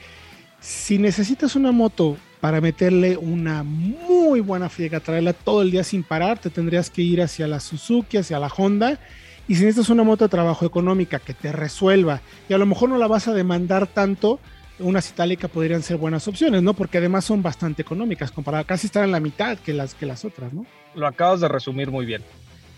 [0.59, 6.03] si necesitas una moto para meterle una muy buena friega, traerla todo el día sin
[6.03, 8.99] parar, te tendrías que ir hacia la Suzuki, hacia la Honda.
[9.47, 12.89] Y si necesitas una moto de trabajo económica que te resuelva y a lo mejor
[12.89, 14.39] no la vas a demandar tanto,
[14.77, 16.73] unas itálicas podrían ser buenas opciones, ¿no?
[16.73, 20.23] Porque además son bastante económicas, comparadas, casi están en la mitad que las, que las
[20.23, 20.65] otras, ¿no?
[20.95, 22.23] Lo acabas de resumir muy bien.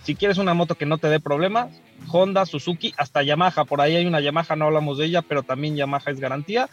[0.03, 1.69] Si quieres una moto que no te dé problemas,
[2.11, 5.75] Honda, Suzuki, hasta Yamaha, por ahí hay una Yamaha, no hablamos de ella, pero también
[5.75, 6.69] Yamaha es garantía.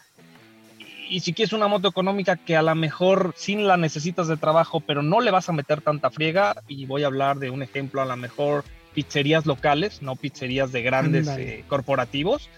[1.10, 4.80] Y si quieres una moto económica que a lo mejor sin la necesitas de trabajo,
[4.80, 8.00] pero no le vas a meter tanta friega, y voy a hablar de un ejemplo,
[8.00, 8.64] a lo mejor
[8.94, 12.48] pizzerías locales, no pizzerías de grandes eh, corporativos,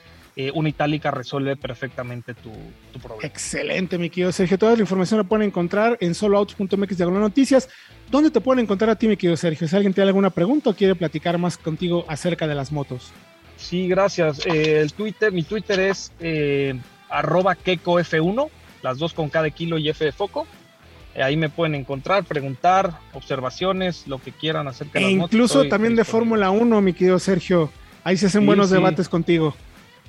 [0.48, 2.50] eh, una itálica resuelve perfectamente tu,
[2.92, 3.26] tu problema.
[3.26, 4.58] Excelente, mi querido Sergio.
[4.58, 7.68] Toda la información la pueden encontrar en soloautos.mx diagonal noticias.
[8.10, 9.66] ¿Dónde te pueden encontrar a ti, mi querido Sergio?
[9.68, 13.10] Si alguien tiene alguna pregunta o quiere platicar más contigo acerca de las motos.
[13.56, 14.46] Sí, gracias.
[14.46, 16.74] Eh, el Twitter, mi Twitter es eh,
[17.08, 18.48] arroba kekov1,
[18.82, 20.46] las dos con cada kilo y F de foco.
[21.14, 25.32] Eh, ahí me pueden encontrar, preguntar, observaciones, lo que quieran acerca de E las motos.
[25.34, 26.04] incluso también de.
[26.04, 27.70] Fórmula 1, mi querido Sergio.
[28.04, 28.74] Ahí se hacen Sí, buenos sí.
[28.74, 29.54] debates contigo.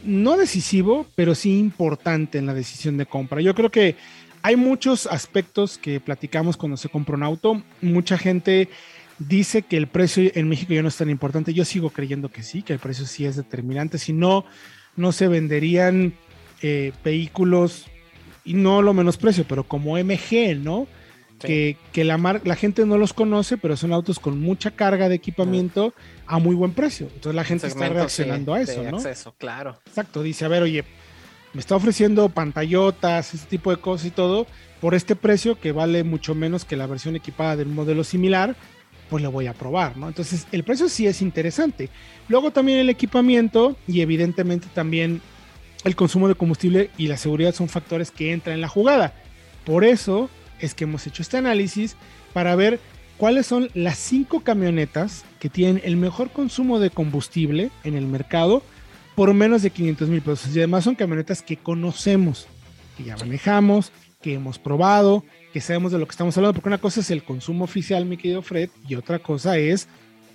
[0.05, 3.41] no decisivo, pero sí importante en la decisión de compra.
[3.41, 3.95] Yo creo que
[4.41, 7.63] hay muchos aspectos que platicamos cuando se compra un auto.
[7.81, 8.69] Mucha gente
[9.17, 11.53] dice que el precio en México ya no es tan importante.
[11.53, 13.97] Yo sigo creyendo que sí, que el precio sí es determinante.
[13.97, 14.45] Si no,
[14.95, 16.13] no se venderían
[16.61, 17.87] eh, vehículos,
[18.45, 20.87] y no lo menosprecio, pero como MG, ¿no?
[21.41, 21.47] Sí.
[21.47, 25.09] Que, que, la, mar la gente no los conoce, pero son autos con mucha carga
[25.09, 25.93] de equipamiento
[26.27, 27.07] a muy buen precio.
[27.07, 28.97] Entonces la gente está reaccionando a eso, de ¿no?
[28.97, 29.77] Acceso, claro.
[29.85, 30.85] Exacto, dice, a ver, oye,
[31.53, 34.47] me está ofreciendo pantallotas, ese tipo de cosas y todo,
[34.81, 38.55] por este precio que vale mucho menos que la versión equipada de un modelo similar,
[39.09, 40.07] pues le voy a probar, ¿no?
[40.07, 41.89] Entonces, el precio sí es interesante.
[42.27, 45.21] Luego también el equipamiento y evidentemente también
[45.83, 49.13] el consumo de combustible y la seguridad son factores que entran en la jugada.
[49.63, 50.29] Por eso
[50.65, 51.95] es que hemos hecho este análisis
[52.33, 52.79] para ver
[53.17, 58.63] cuáles son las cinco camionetas que tienen el mejor consumo de combustible en el mercado
[59.15, 60.55] por menos de 500 mil pesos.
[60.55, 62.47] Y además son camionetas que conocemos,
[62.97, 63.91] que ya manejamos,
[64.21, 67.23] que hemos probado, que sabemos de lo que estamos hablando, porque una cosa es el
[67.23, 69.87] consumo oficial, mi querido Fred, y otra cosa es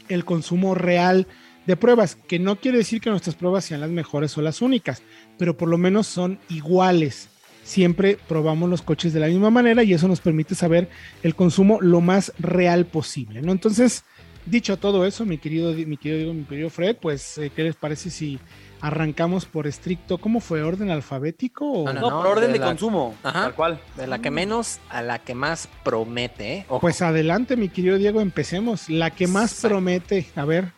[0.08, 1.26] el consumo real
[1.66, 5.02] de pruebas, que no quiere decir que nuestras pruebas sean las mejores o las únicas,
[5.38, 7.28] pero por lo menos son iguales.
[7.62, 10.88] Siempre probamos los coches de la misma manera y eso nos permite saber
[11.22, 13.52] el consumo lo más real posible, ¿no?
[13.52, 14.04] Entonces,
[14.46, 18.10] dicho todo eso, mi querido, mi querido, mi querido Fred, pues, eh, ¿qué les parece
[18.10, 18.38] si
[18.80, 20.62] arrancamos por estricto, ¿cómo fue?
[20.62, 21.70] ¿Orden alfabético?
[21.70, 21.92] O?
[21.92, 23.80] No, por orden de, consumo, Ajá, tal cual.
[23.96, 26.54] De la que menos a la que más promete.
[26.54, 26.66] ¿eh?
[26.80, 28.88] Pues adelante, mi querido Diego, empecemos.
[28.88, 30.72] La que más promete, a ver.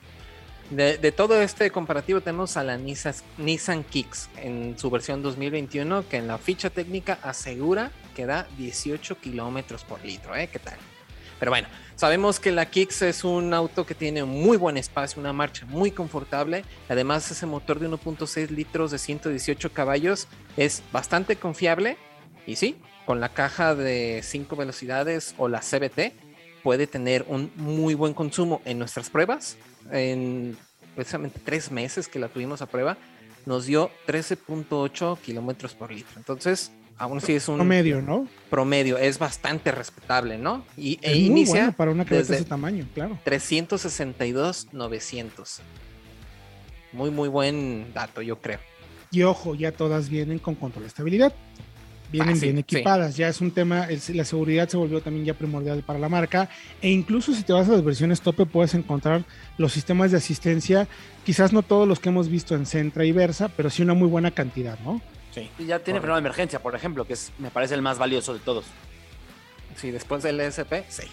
[0.72, 6.16] De, todo este comparativo tenemos a la Nissan, Nissan Kicks en su versión 2021 que
[6.16, 10.48] en la ficha técnica asegura que da 18 kilómetros por litro, ¿eh?
[10.50, 10.78] ¿Qué tal?
[11.38, 15.34] Pero bueno, sabemos que la Kicks es un auto que tiene muy buen espacio, una
[15.34, 16.64] marcha muy confortable.
[16.88, 21.98] Además, ese motor de 1.6 litros de 118 caballos es bastante confiable.
[22.46, 26.31] Y sí, con la caja de 5 velocidades o la CBT
[26.62, 29.56] puede tener un muy buen consumo en nuestras pruebas.
[29.90, 30.56] En
[30.94, 32.96] precisamente tres meses que la tuvimos a prueba,
[33.46, 36.12] nos dio 13.8 kilómetros por litro.
[36.16, 38.28] Entonces, aún así es un promedio, ¿no?
[38.50, 40.64] Promedio, es bastante respetable, ¿no?
[40.76, 43.18] Y e inicia para una cabeza de ese tamaño, claro.
[43.24, 45.60] 362 900.
[46.92, 48.58] Muy muy buen dato, yo creo.
[49.10, 51.34] Y ojo, ya todas vienen con control de estabilidad.
[52.12, 55.98] Vienen bien equipadas, ya es un tema, la seguridad se volvió también ya primordial para
[55.98, 56.48] la marca
[56.82, 59.24] e incluso si te vas a las versiones tope puedes encontrar
[59.56, 60.86] los sistemas de asistencia,
[61.24, 64.08] quizás no todos los que hemos visto en Centra y Versa, pero sí una muy
[64.08, 65.00] buena cantidad, ¿no?
[65.32, 65.48] Sí.
[65.58, 68.34] Y ya tiene freno de emergencia, por ejemplo, que es, me parece el más valioso
[68.34, 68.66] de todos.
[69.76, 71.04] Sí, después del ESP, sí.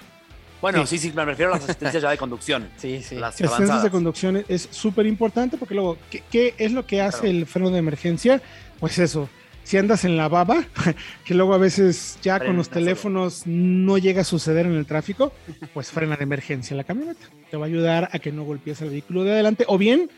[0.62, 0.98] Bueno, sí.
[0.98, 2.70] sí, me refiero a las asistencias ya de conducción.
[2.78, 3.16] Sí, sí.
[3.16, 7.46] Las asistencias de conducción es súper importante porque luego, ¿qué, es lo que hace el
[7.46, 8.42] freno de emergencia?
[8.80, 9.30] Pues eso,
[9.70, 10.66] si andas en la baba,
[11.26, 15.32] que luego a veces ya con los teléfonos no llega a suceder en el tráfico,
[15.76, 17.28] pues frena de emergencia la camioneta.
[17.52, 20.10] Te va a ayudar a que no golpees el vehículo de adelante o bien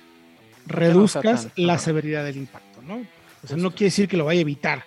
[0.68, 3.06] reduzcas la severidad del impacto, ¿no?
[3.44, 4.86] O sea, no quiere decir que lo vaya a evitar.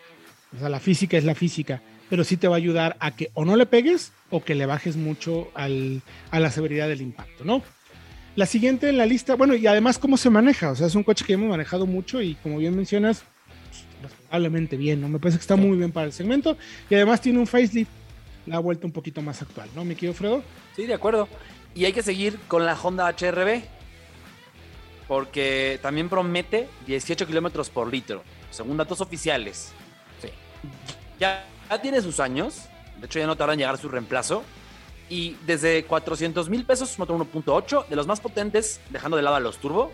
[0.56, 3.30] O sea, la física es la física, pero sí te va a ayudar a que
[3.34, 6.00] o no le pegues o que le bajes mucho al,
[6.30, 7.62] a la severidad del impacto, ¿no?
[8.34, 11.02] La siguiente en la lista, bueno, y además cómo se maneja, o sea, es un
[11.02, 13.24] coche que hemos manejado mucho y como bien mencionas,
[14.05, 15.09] razonablemente bien, ¿no?
[15.09, 16.57] Me parece que está muy bien para el segmento
[16.88, 17.90] y además tiene un facelift,
[18.46, 19.84] la vuelta un poquito más actual, ¿no?
[19.84, 20.42] ¿Me querido Fredo?
[20.76, 21.28] Sí, de acuerdo.
[21.74, 23.62] Y hay que seguir con la Honda HRB
[25.09, 28.22] porque también promete 18 kilómetros por litro
[28.55, 29.72] según datos oficiales.
[30.22, 30.28] Sí.
[31.18, 31.44] Ya,
[31.82, 32.66] tiene sus años,
[33.00, 34.44] de hecho ya no tarda en llegar su reemplazo.
[35.11, 39.40] Y desde 400 mil pesos, motor 1.8, de los más potentes, dejando de lado a
[39.40, 39.92] los turbo,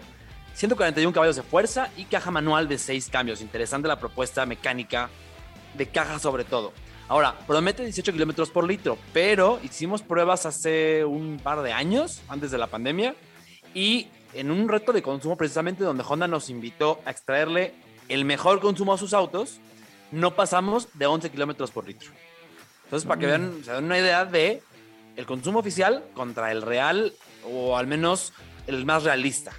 [0.60, 3.40] 141 caballos de fuerza y caja manual de 6 cambios.
[3.40, 5.08] Interesante la propuesta mecánica
[5.72, 6.74] de caja sobre todo.
[7.08, 12.50] Ahora, promete 18 kilómetros por litro, pero hicimos pruebas hace un par de años, antes
[12.50, 13.14] de la pandemia,
[13.72, 17.72] y en un reto de consumo precisamente donde Honda nos invitó a extraerle
[18.10, 19.60] el mejor consumo a sus autos,
[20.12, 22.10] no pasamos de 11 kilómetros por litro.
[22.84, 23.30] Entonces, para que mm.
[23.30, 24.62] vean, se den una idea de
[25.16, 27.14] el consumo oficial contra el real,
[27.50, 28.34] o al menos
[28.66, 29.52] el más realista.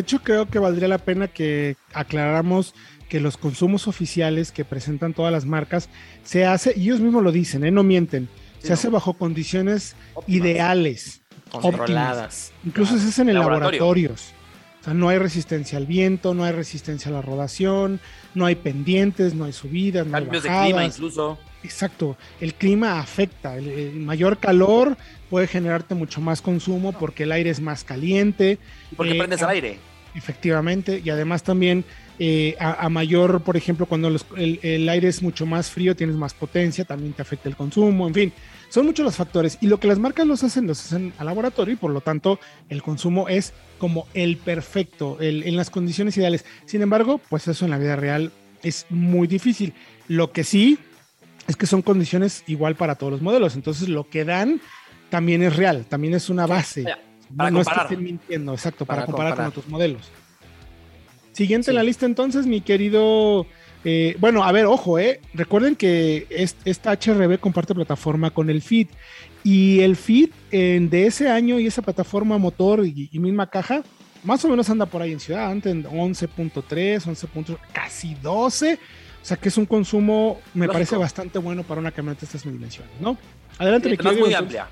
[0.00, 2.74] De hecho, creo que valdría la pena que aclaráramos
[3.10, 5.90] que los consumos oficiales que presentan todas las marcas
[6.24, 7.70] se hace, y ellos mismos lo dicen, ¿eh?
[7.70, 8.26] no mienten,
[8.60, 9.96] se hace bajo condiciones
[10.26, 11.20] ideales,
[11.50, 12.50] controladas.
[12.64, 14.32] Incluso se hacen en laboratorios.
[14.80, 18.00] O sea, no hay resistencia al viento, no hay resistencia a la rodación,
[18.34, 21.38] no hay pendientes, no hay subidas, no Cambios de clima incluso.
[21.62, 24.96] Exacto, el clima afecta, el, mayor calor
[25.28, 28.58] puede generarte mucho más consumo porque el aire es más caliente.
[28.96, 29.89] Porque eh, prendes el aire.
[30.14, 31.84] Efectivamente, y además también
[32.18, 36.34] eh, a, mayor, por ejemplo, cuando el, el, aire es mucho más frío, tienes más
[36.34, 38.32] potencia, también te afecta el consumo, en fin,
[38.68, 41.74] son muchos los factores y lo que las marcas los hacen, los hacen al laboratorio
[41.74, 42.38] y por lo tanto
[42.68, 46.44] el consumo es como el perfecto, el, en las condiciones ideales.
[46.66, 48.32] Sin embargo, pues eso en la vida real
[48.62, 49.74] es muy difícil.
[50.06, 50.78] Lo que sí
[51.48, 53.56] es que son condiciones igual para todos los modelos.
[53.56, 54.60] Entonces lo que dan
[55.08, 56.84] también es real, también es una base.
[57.36, 57.98] Para no, comparar.
[57.98, 60.10] mintiendo, exacto, para, comparar, con otros modelos.
[61.32, 63.46] Siguiente en la lista entonces, mi querido
[63.84, 65.20] eh, bueno, a ver, ojo, eh.
[65.32, 66.26] Recuerden que
[66.64, 68.90] esta HRB comparte plataforma con el Fit.
[69.42, 73.82] Y el Fit de ese año y esa plataforma motor y, misma caja
[74.22, 77.56] más o menos anda por ahí en ciudad, antes en 11.3, 11.
[77.72, 78.74] casi 12.
[78.74, 82.44] O sea que es un consumo, me parece bastante bueno para una camioneta de estas
[82.44, 83.16] dimensiones, ¿no?
[83.58, 84.68] Adelante, Es muy amplia.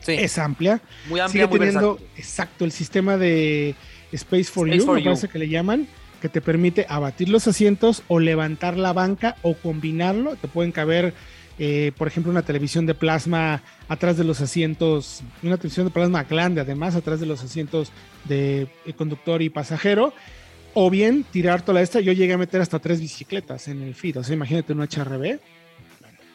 [0.00, 0.12] Sí.
[0.12, 0.80] Es amplia.
[1.08, 3.74] Muy amplia, Sigue teniendo, exacto, el sistema de
[4.12, 5.86] Space for You, me parece que le llaman,
[6.20, 10.36] que te permite abatir los asientos o levantar la banca o combinarlo.
[10.36, 11.14] Te pueden caber,
[11.58, 16.24] eh, por ejemplo, una televisión de plasma atrás de los asientos, una televisión de plasma
[16.24, 17.92] grande, además, atrás de los asientos
[18.24, 20.12] de eh, conductor y pasajero
[20.74, 22.00] o bien tirar toda esta.
[22.00, 24.18] Yo llegué a meter hasta tres bicicletas en el feed.
[24.18, 25.40] O sea, imagínate un HRB.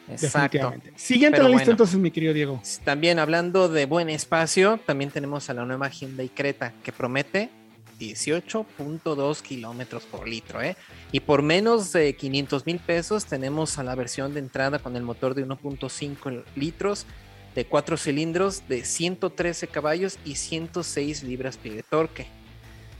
[0.08, 0.74] Exacto.
[0.94, 2.62] Siguiente la lista entonces, mi querido Diego.
[2.84, 7.50] También hablando de buen espacio, también tenemos a la nueva Hyundai Creta que promete
[7.98, 10.62] 18.2 kilómetros por litro.
[10.62, 10.76] ¿eh?
[11.12, 15.02] Y por menos de 500 mil pesos tenemos a la versión de entrada con el
[15.02, 17.06] motor de 1.5 litros
[17.54, 22.26] de 4 cilindros de 113 caballos y 106 libras-pie de torque.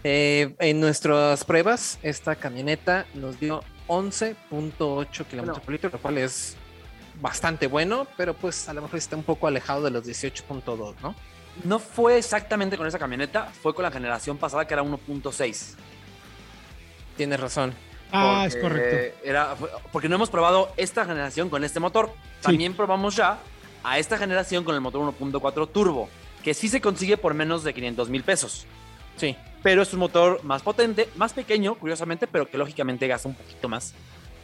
[0.03, 6.57] Eh, en nuestras pruebas, esta camioneta nos dio 11.8 kilómetros por litro, lo cual es
[7.21, 11.15] bastante bueno, pero pues a lo mejor está un poco alejado de los 18.2, ¿no?
[11.65, 15.75] No fue exactamente con esa camioneta, fue con la generación pasada que era 1.6.
[17.17, 17.75] Tienes razón.
[18.13, 19.19] Ah, es correcto.
[19.25, 19.57] Era,
[19.91, 22.13] porque no hemos probado esta generación con este motor.
[22.43, 23.39] También probamos ya
[23.83, 26.09] a esta generación con el motor 1.4 turbo,
[26.45, 28.67] que sí se consigue por menos de 500 mil pesos.
[29.17, 29.35] Sí
[29.67, 33.69] pero es un motor más potente, más pequeño, curiosamente, pero que lógicamente gasta un poquito
[33.69, 33.95] más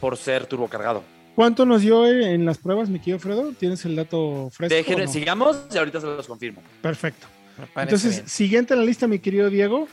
[0.01, 1.05] por ser turbocargado.
[1.35, 3.53] ¿Cuánto nos dio en las pruebas, mi querido Fredo?
[3.53, 5.09] ¿Tienes el dato fresco?
[5.09, 6.63] Sigamos y ahorita se los confirmo.
[6.83, 7.27] Perfecto.
[7.77, 9.89] Entonces, siguiente en la lista, mi querido Diego.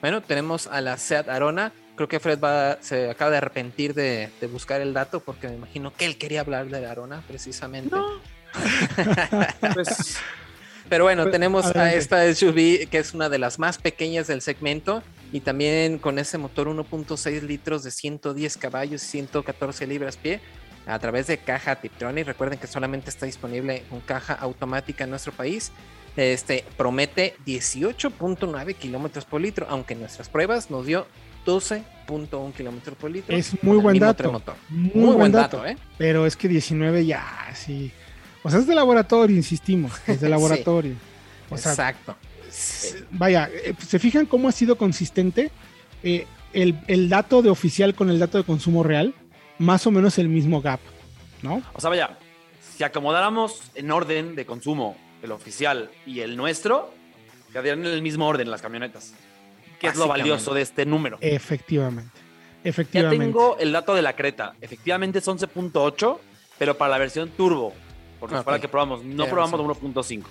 [0.00, 1.72] Bueno, tenemos a la Seat Arona.
[1.94, 5.94] Creo que Fred va, se acaba de arrepentir de, buscar el dato porque me imagino
[5.94, 7.94] que él quería hablar de la Arona precisamente.
[7.94, 8.06] No.
[9.74, 10.18] pues
[10.88, 14.42] pero bueno, pues, tenemos a esta SUV que es una de las más pequeñas del
[14.42, 20.40] segmento y también con ese motor 1.6 litros de 110 caballos y 114 libras pie
[20.86, 22.26] a través de caja Tiptronic.
[22.26, 25.72] Recuerden que solamente está disponible con caja automática en nuestro país.
[26.16, 31.06] Este promete 18.9 kilómetros por litro, aunque en nuestras pruebas nos dio
[31.46, 33.36] 12.1 kilómetros por litro.
[33.36, 34.32] Es muy buen dato.
[34.68, 35.76] Muy, buen dato, ¿eh?
[35.98, 37.24] Pero es que 19 ya,
[37.54, 37.90] sí.
[38.42, 40.94] O sea, es de laboratorio, insistimos, es de laboratorio.
[41.50, 42.16] exacto.
[43.10, 45.50] Vaya, eh, ¿se fijan cómo ha sido consistente
[46.02, 49.14] eh, el, dato de oficial con el dato de consumo real?
[49.62, 50.80] Más o menos el mismo gap,
[51.42, 51.62] ¿no?
[51.72, 52.18] O sea, vaya,
[52.76, 56.92] si acomodáramos en orden de consumo el oficial y el nuestro,
[57.52, 59.14] quedarían en el mismo orden las camionetas.
[59.78, 61.18] ¿Qué es lo valioso de este número?
[61.20, 62.10] Efectivamente.
[62.64, 63.16] Efectivamente.
[63.16, 64.54] Ya tengo el dato de la Creta.
[64.60, 66.18] Efectivamente es 11.8,
[66.58, 67.72] pero para la versión turbo
[68.22, 70.22] porque para que probamos, no probamos de 1.5.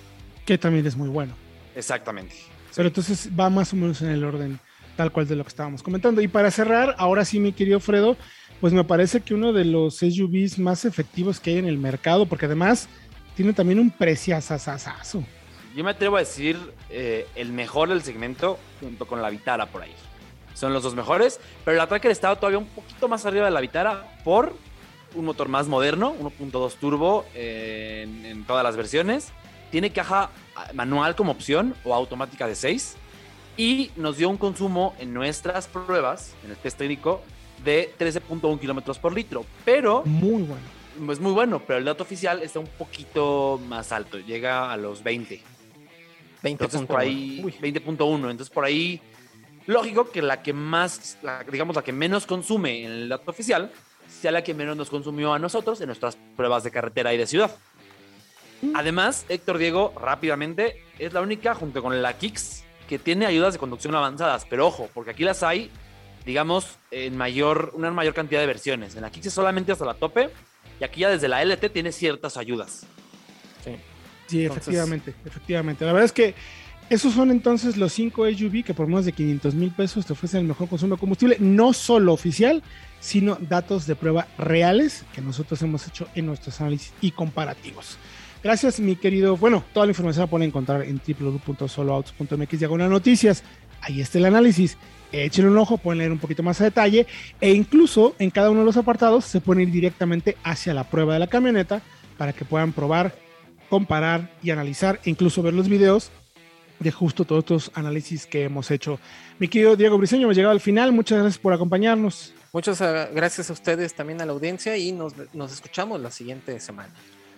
[0.46, 1.34] Que también es muy bueno.
[1.76, 2.34] Exactamente.
[2.74, 4.58] Pero entonces va más o menos en el orden
[4.96, 6.22] tal cual de lo que estábamos comentando.
[6.22, 8.16] Y para cerrar, ahora sí, mi querido Fredo,
[8.62, 12.26] pues me parece que uno de los SUVs más efectivos que hay en el mercado,
[12.26, 12.88] porque además
[13.34, 15.24] tiene también un preciazazazazo.
[15.74, 16.56] Yo me atrevo a decir
[16.88, 19.92] eh, el mejor del segmento junto con la Vitara por ahí.
[20.54, 23.60] Son los dos mejores, pero el Tracker estaba todavía un poquito más arriba de la
[23.60, 24.54] Vitara por
[25.16, 29.32] un motor más moderno, 1.2 turbo eh, en, todas las versiones.
[29.72, 30.30] Tiene caja
[30.72, 32.94] manual como opción o automática de 6.
[33.56, 37.22] Y nos dio un consumo en nuestras pruebas, en el test técnico,
[37.64, 39.44] de 13.1 kilómetros por litro.
[39.64, 40.02] Pero.
[40.04, 40.82] Muy bueno.
[40.92, 44.18] Es pues muy bueno, pero el dato oficial está un poquito más alto.
[44.18, 45.40] Llega a los 20.
[46.42, 46.64] 20.
[46.64, 47.40] Entonces por ahí.
[47.42, 48.30] 20.1.
[48.30, 49.00] Entonces por ahí.
[49.66, 51.18] Lógico que la que más,
[51.50, 53.70] digamos, la que menos consume en el dato oficial
[54.08, 57.26] sea la que menos nos consumió a nosotros en nuestras pruebas de carretera y de
[57.26, 57.50] ciudad.
[58.60, 58.76] Mm.
[58.76, 63.58] Además, Héctor Diego, rápidamente, es la única, junto con la Kicks, que tiene ayudas de
[63.58, 64.46] conducción avanzadas.
[64.48, 65.70] Pero ojo, porque aquí las hay,
[66.24, 68.94] digamos, en mayor, una mayor cantidad de versiones.
[68.96, 70.30] En la Kicks es solamente hasta la tope,
[70.80, 72.86] y aquí ya desde la LT tiene ciertas ayudas.
[73.64, 73.76] Sí,
[74.26, 75.84] sí efectivamente, efectivamente.
[75.84, 76.34] La verdad es que
[76.90, 80.40] esos son entonces los 5 SUV que por más de 500 mil pesos te ofrecen
[80.40, 82.62] el mejor consumo de combustible, no solo oficial,
[83.00, 87.96] sino datos de prueba reales que nosotros hemos hecho en nuestros análisis y comparativos.
[88.42, 89.36] Gracias, mi querido.
[89.36, 93.42] Bueno, toda la información la pueden encontrar en www.soloautos.mx diagonal noticias.
[93.80, 94.76] Ahí está el análisis.
[95.12, 97.06] Échenle un ojo, pueden leer un poquito más a detalle
[97.40, 101.14] e incluso en cada uno de los apartados se pueden ir directamente hacia la prueba
[101.14, 101.82] de la camioneta
[102.16, 103.14] para que puedan probar,
[103.68, 106.10] comparar y analizar e incluso ver los videos
[106.82, 108.98] de justo todos estos análisis que hemos hecho.
[109.38, 110.92] Mi querido Diego Briseño, hemos llegado al final.
[110.92, 112.34] Muchas gracias por acompañarnos.
[112.52, 115.14] Muchas ah, gracias a ustedes también a la audiencia y nos,
[115.52, 116.92] escuchamos la siguiente semana.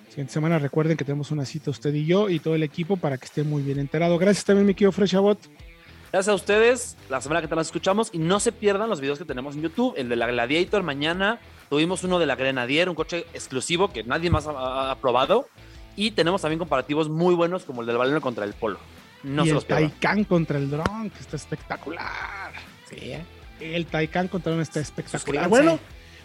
[0.08, 3.16] Siguiente semana recuerden que tenemos una cita usted y yo y todo el equipo para
[3.18, 4.18] que esté muy bien enterado.
[4.18, 5.38] Gracias también mi querido Freshabot.
[6.14, 9.18] Gracias a ustedes, la semana que te nos escuchamos y no se pierdan los videos
[9.18, 12.94] que tenemos en YouTube, el de la Gladiator mañana, tuvimos uno de la Grenadier, un
[12.94, 15.48] coche exclusivo que nadie más ha, probado
[15.96, 18.78] y tenemos también comparativos muy buenos como el del Baleno contra el Polo.
[19.24, 22.52] No y se el Taycan contra el Drone, que está espectacular.
[22.88, 23.24] Sí, ¿eh?
[23.58, 25.48] El Taycan contra el Drone está espectacular.
[25.48, 25.80] Bueno,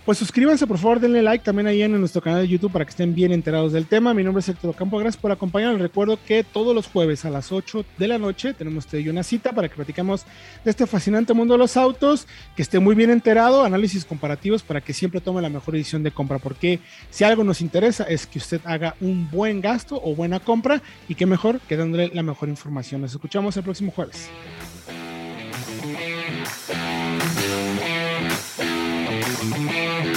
[0.09, 2.89] pues suscríbanse, por favor, denle like también ahí en nuestro canal de YouTube para que
[2.89, 4.11] estén bien enterados del tema.
[4.15, 5.79] Mi nombre es Héctor Campo, gracias por acompañarnos.
[5.79, 9.51] Recuerdo que todos los jueves a las 8 de la noche tenemos usted una cita
[9.51, 10.25] para que platicamos
[10.65, 14.81] de este fascinante mundo de los autos, que esté muy bien enterado, análisis comparativos para
[14.81, 16.79] que siempre tome la mejor decisión de compra, porque
[17.11, 21.13] si algo nos interesa es que usted haga un buen gasto o buena compra y
[21.13, 23.01] qué mejor que dándole la mejor información.
[23.01, 24.27] Nos escuchamos el próximo jueves.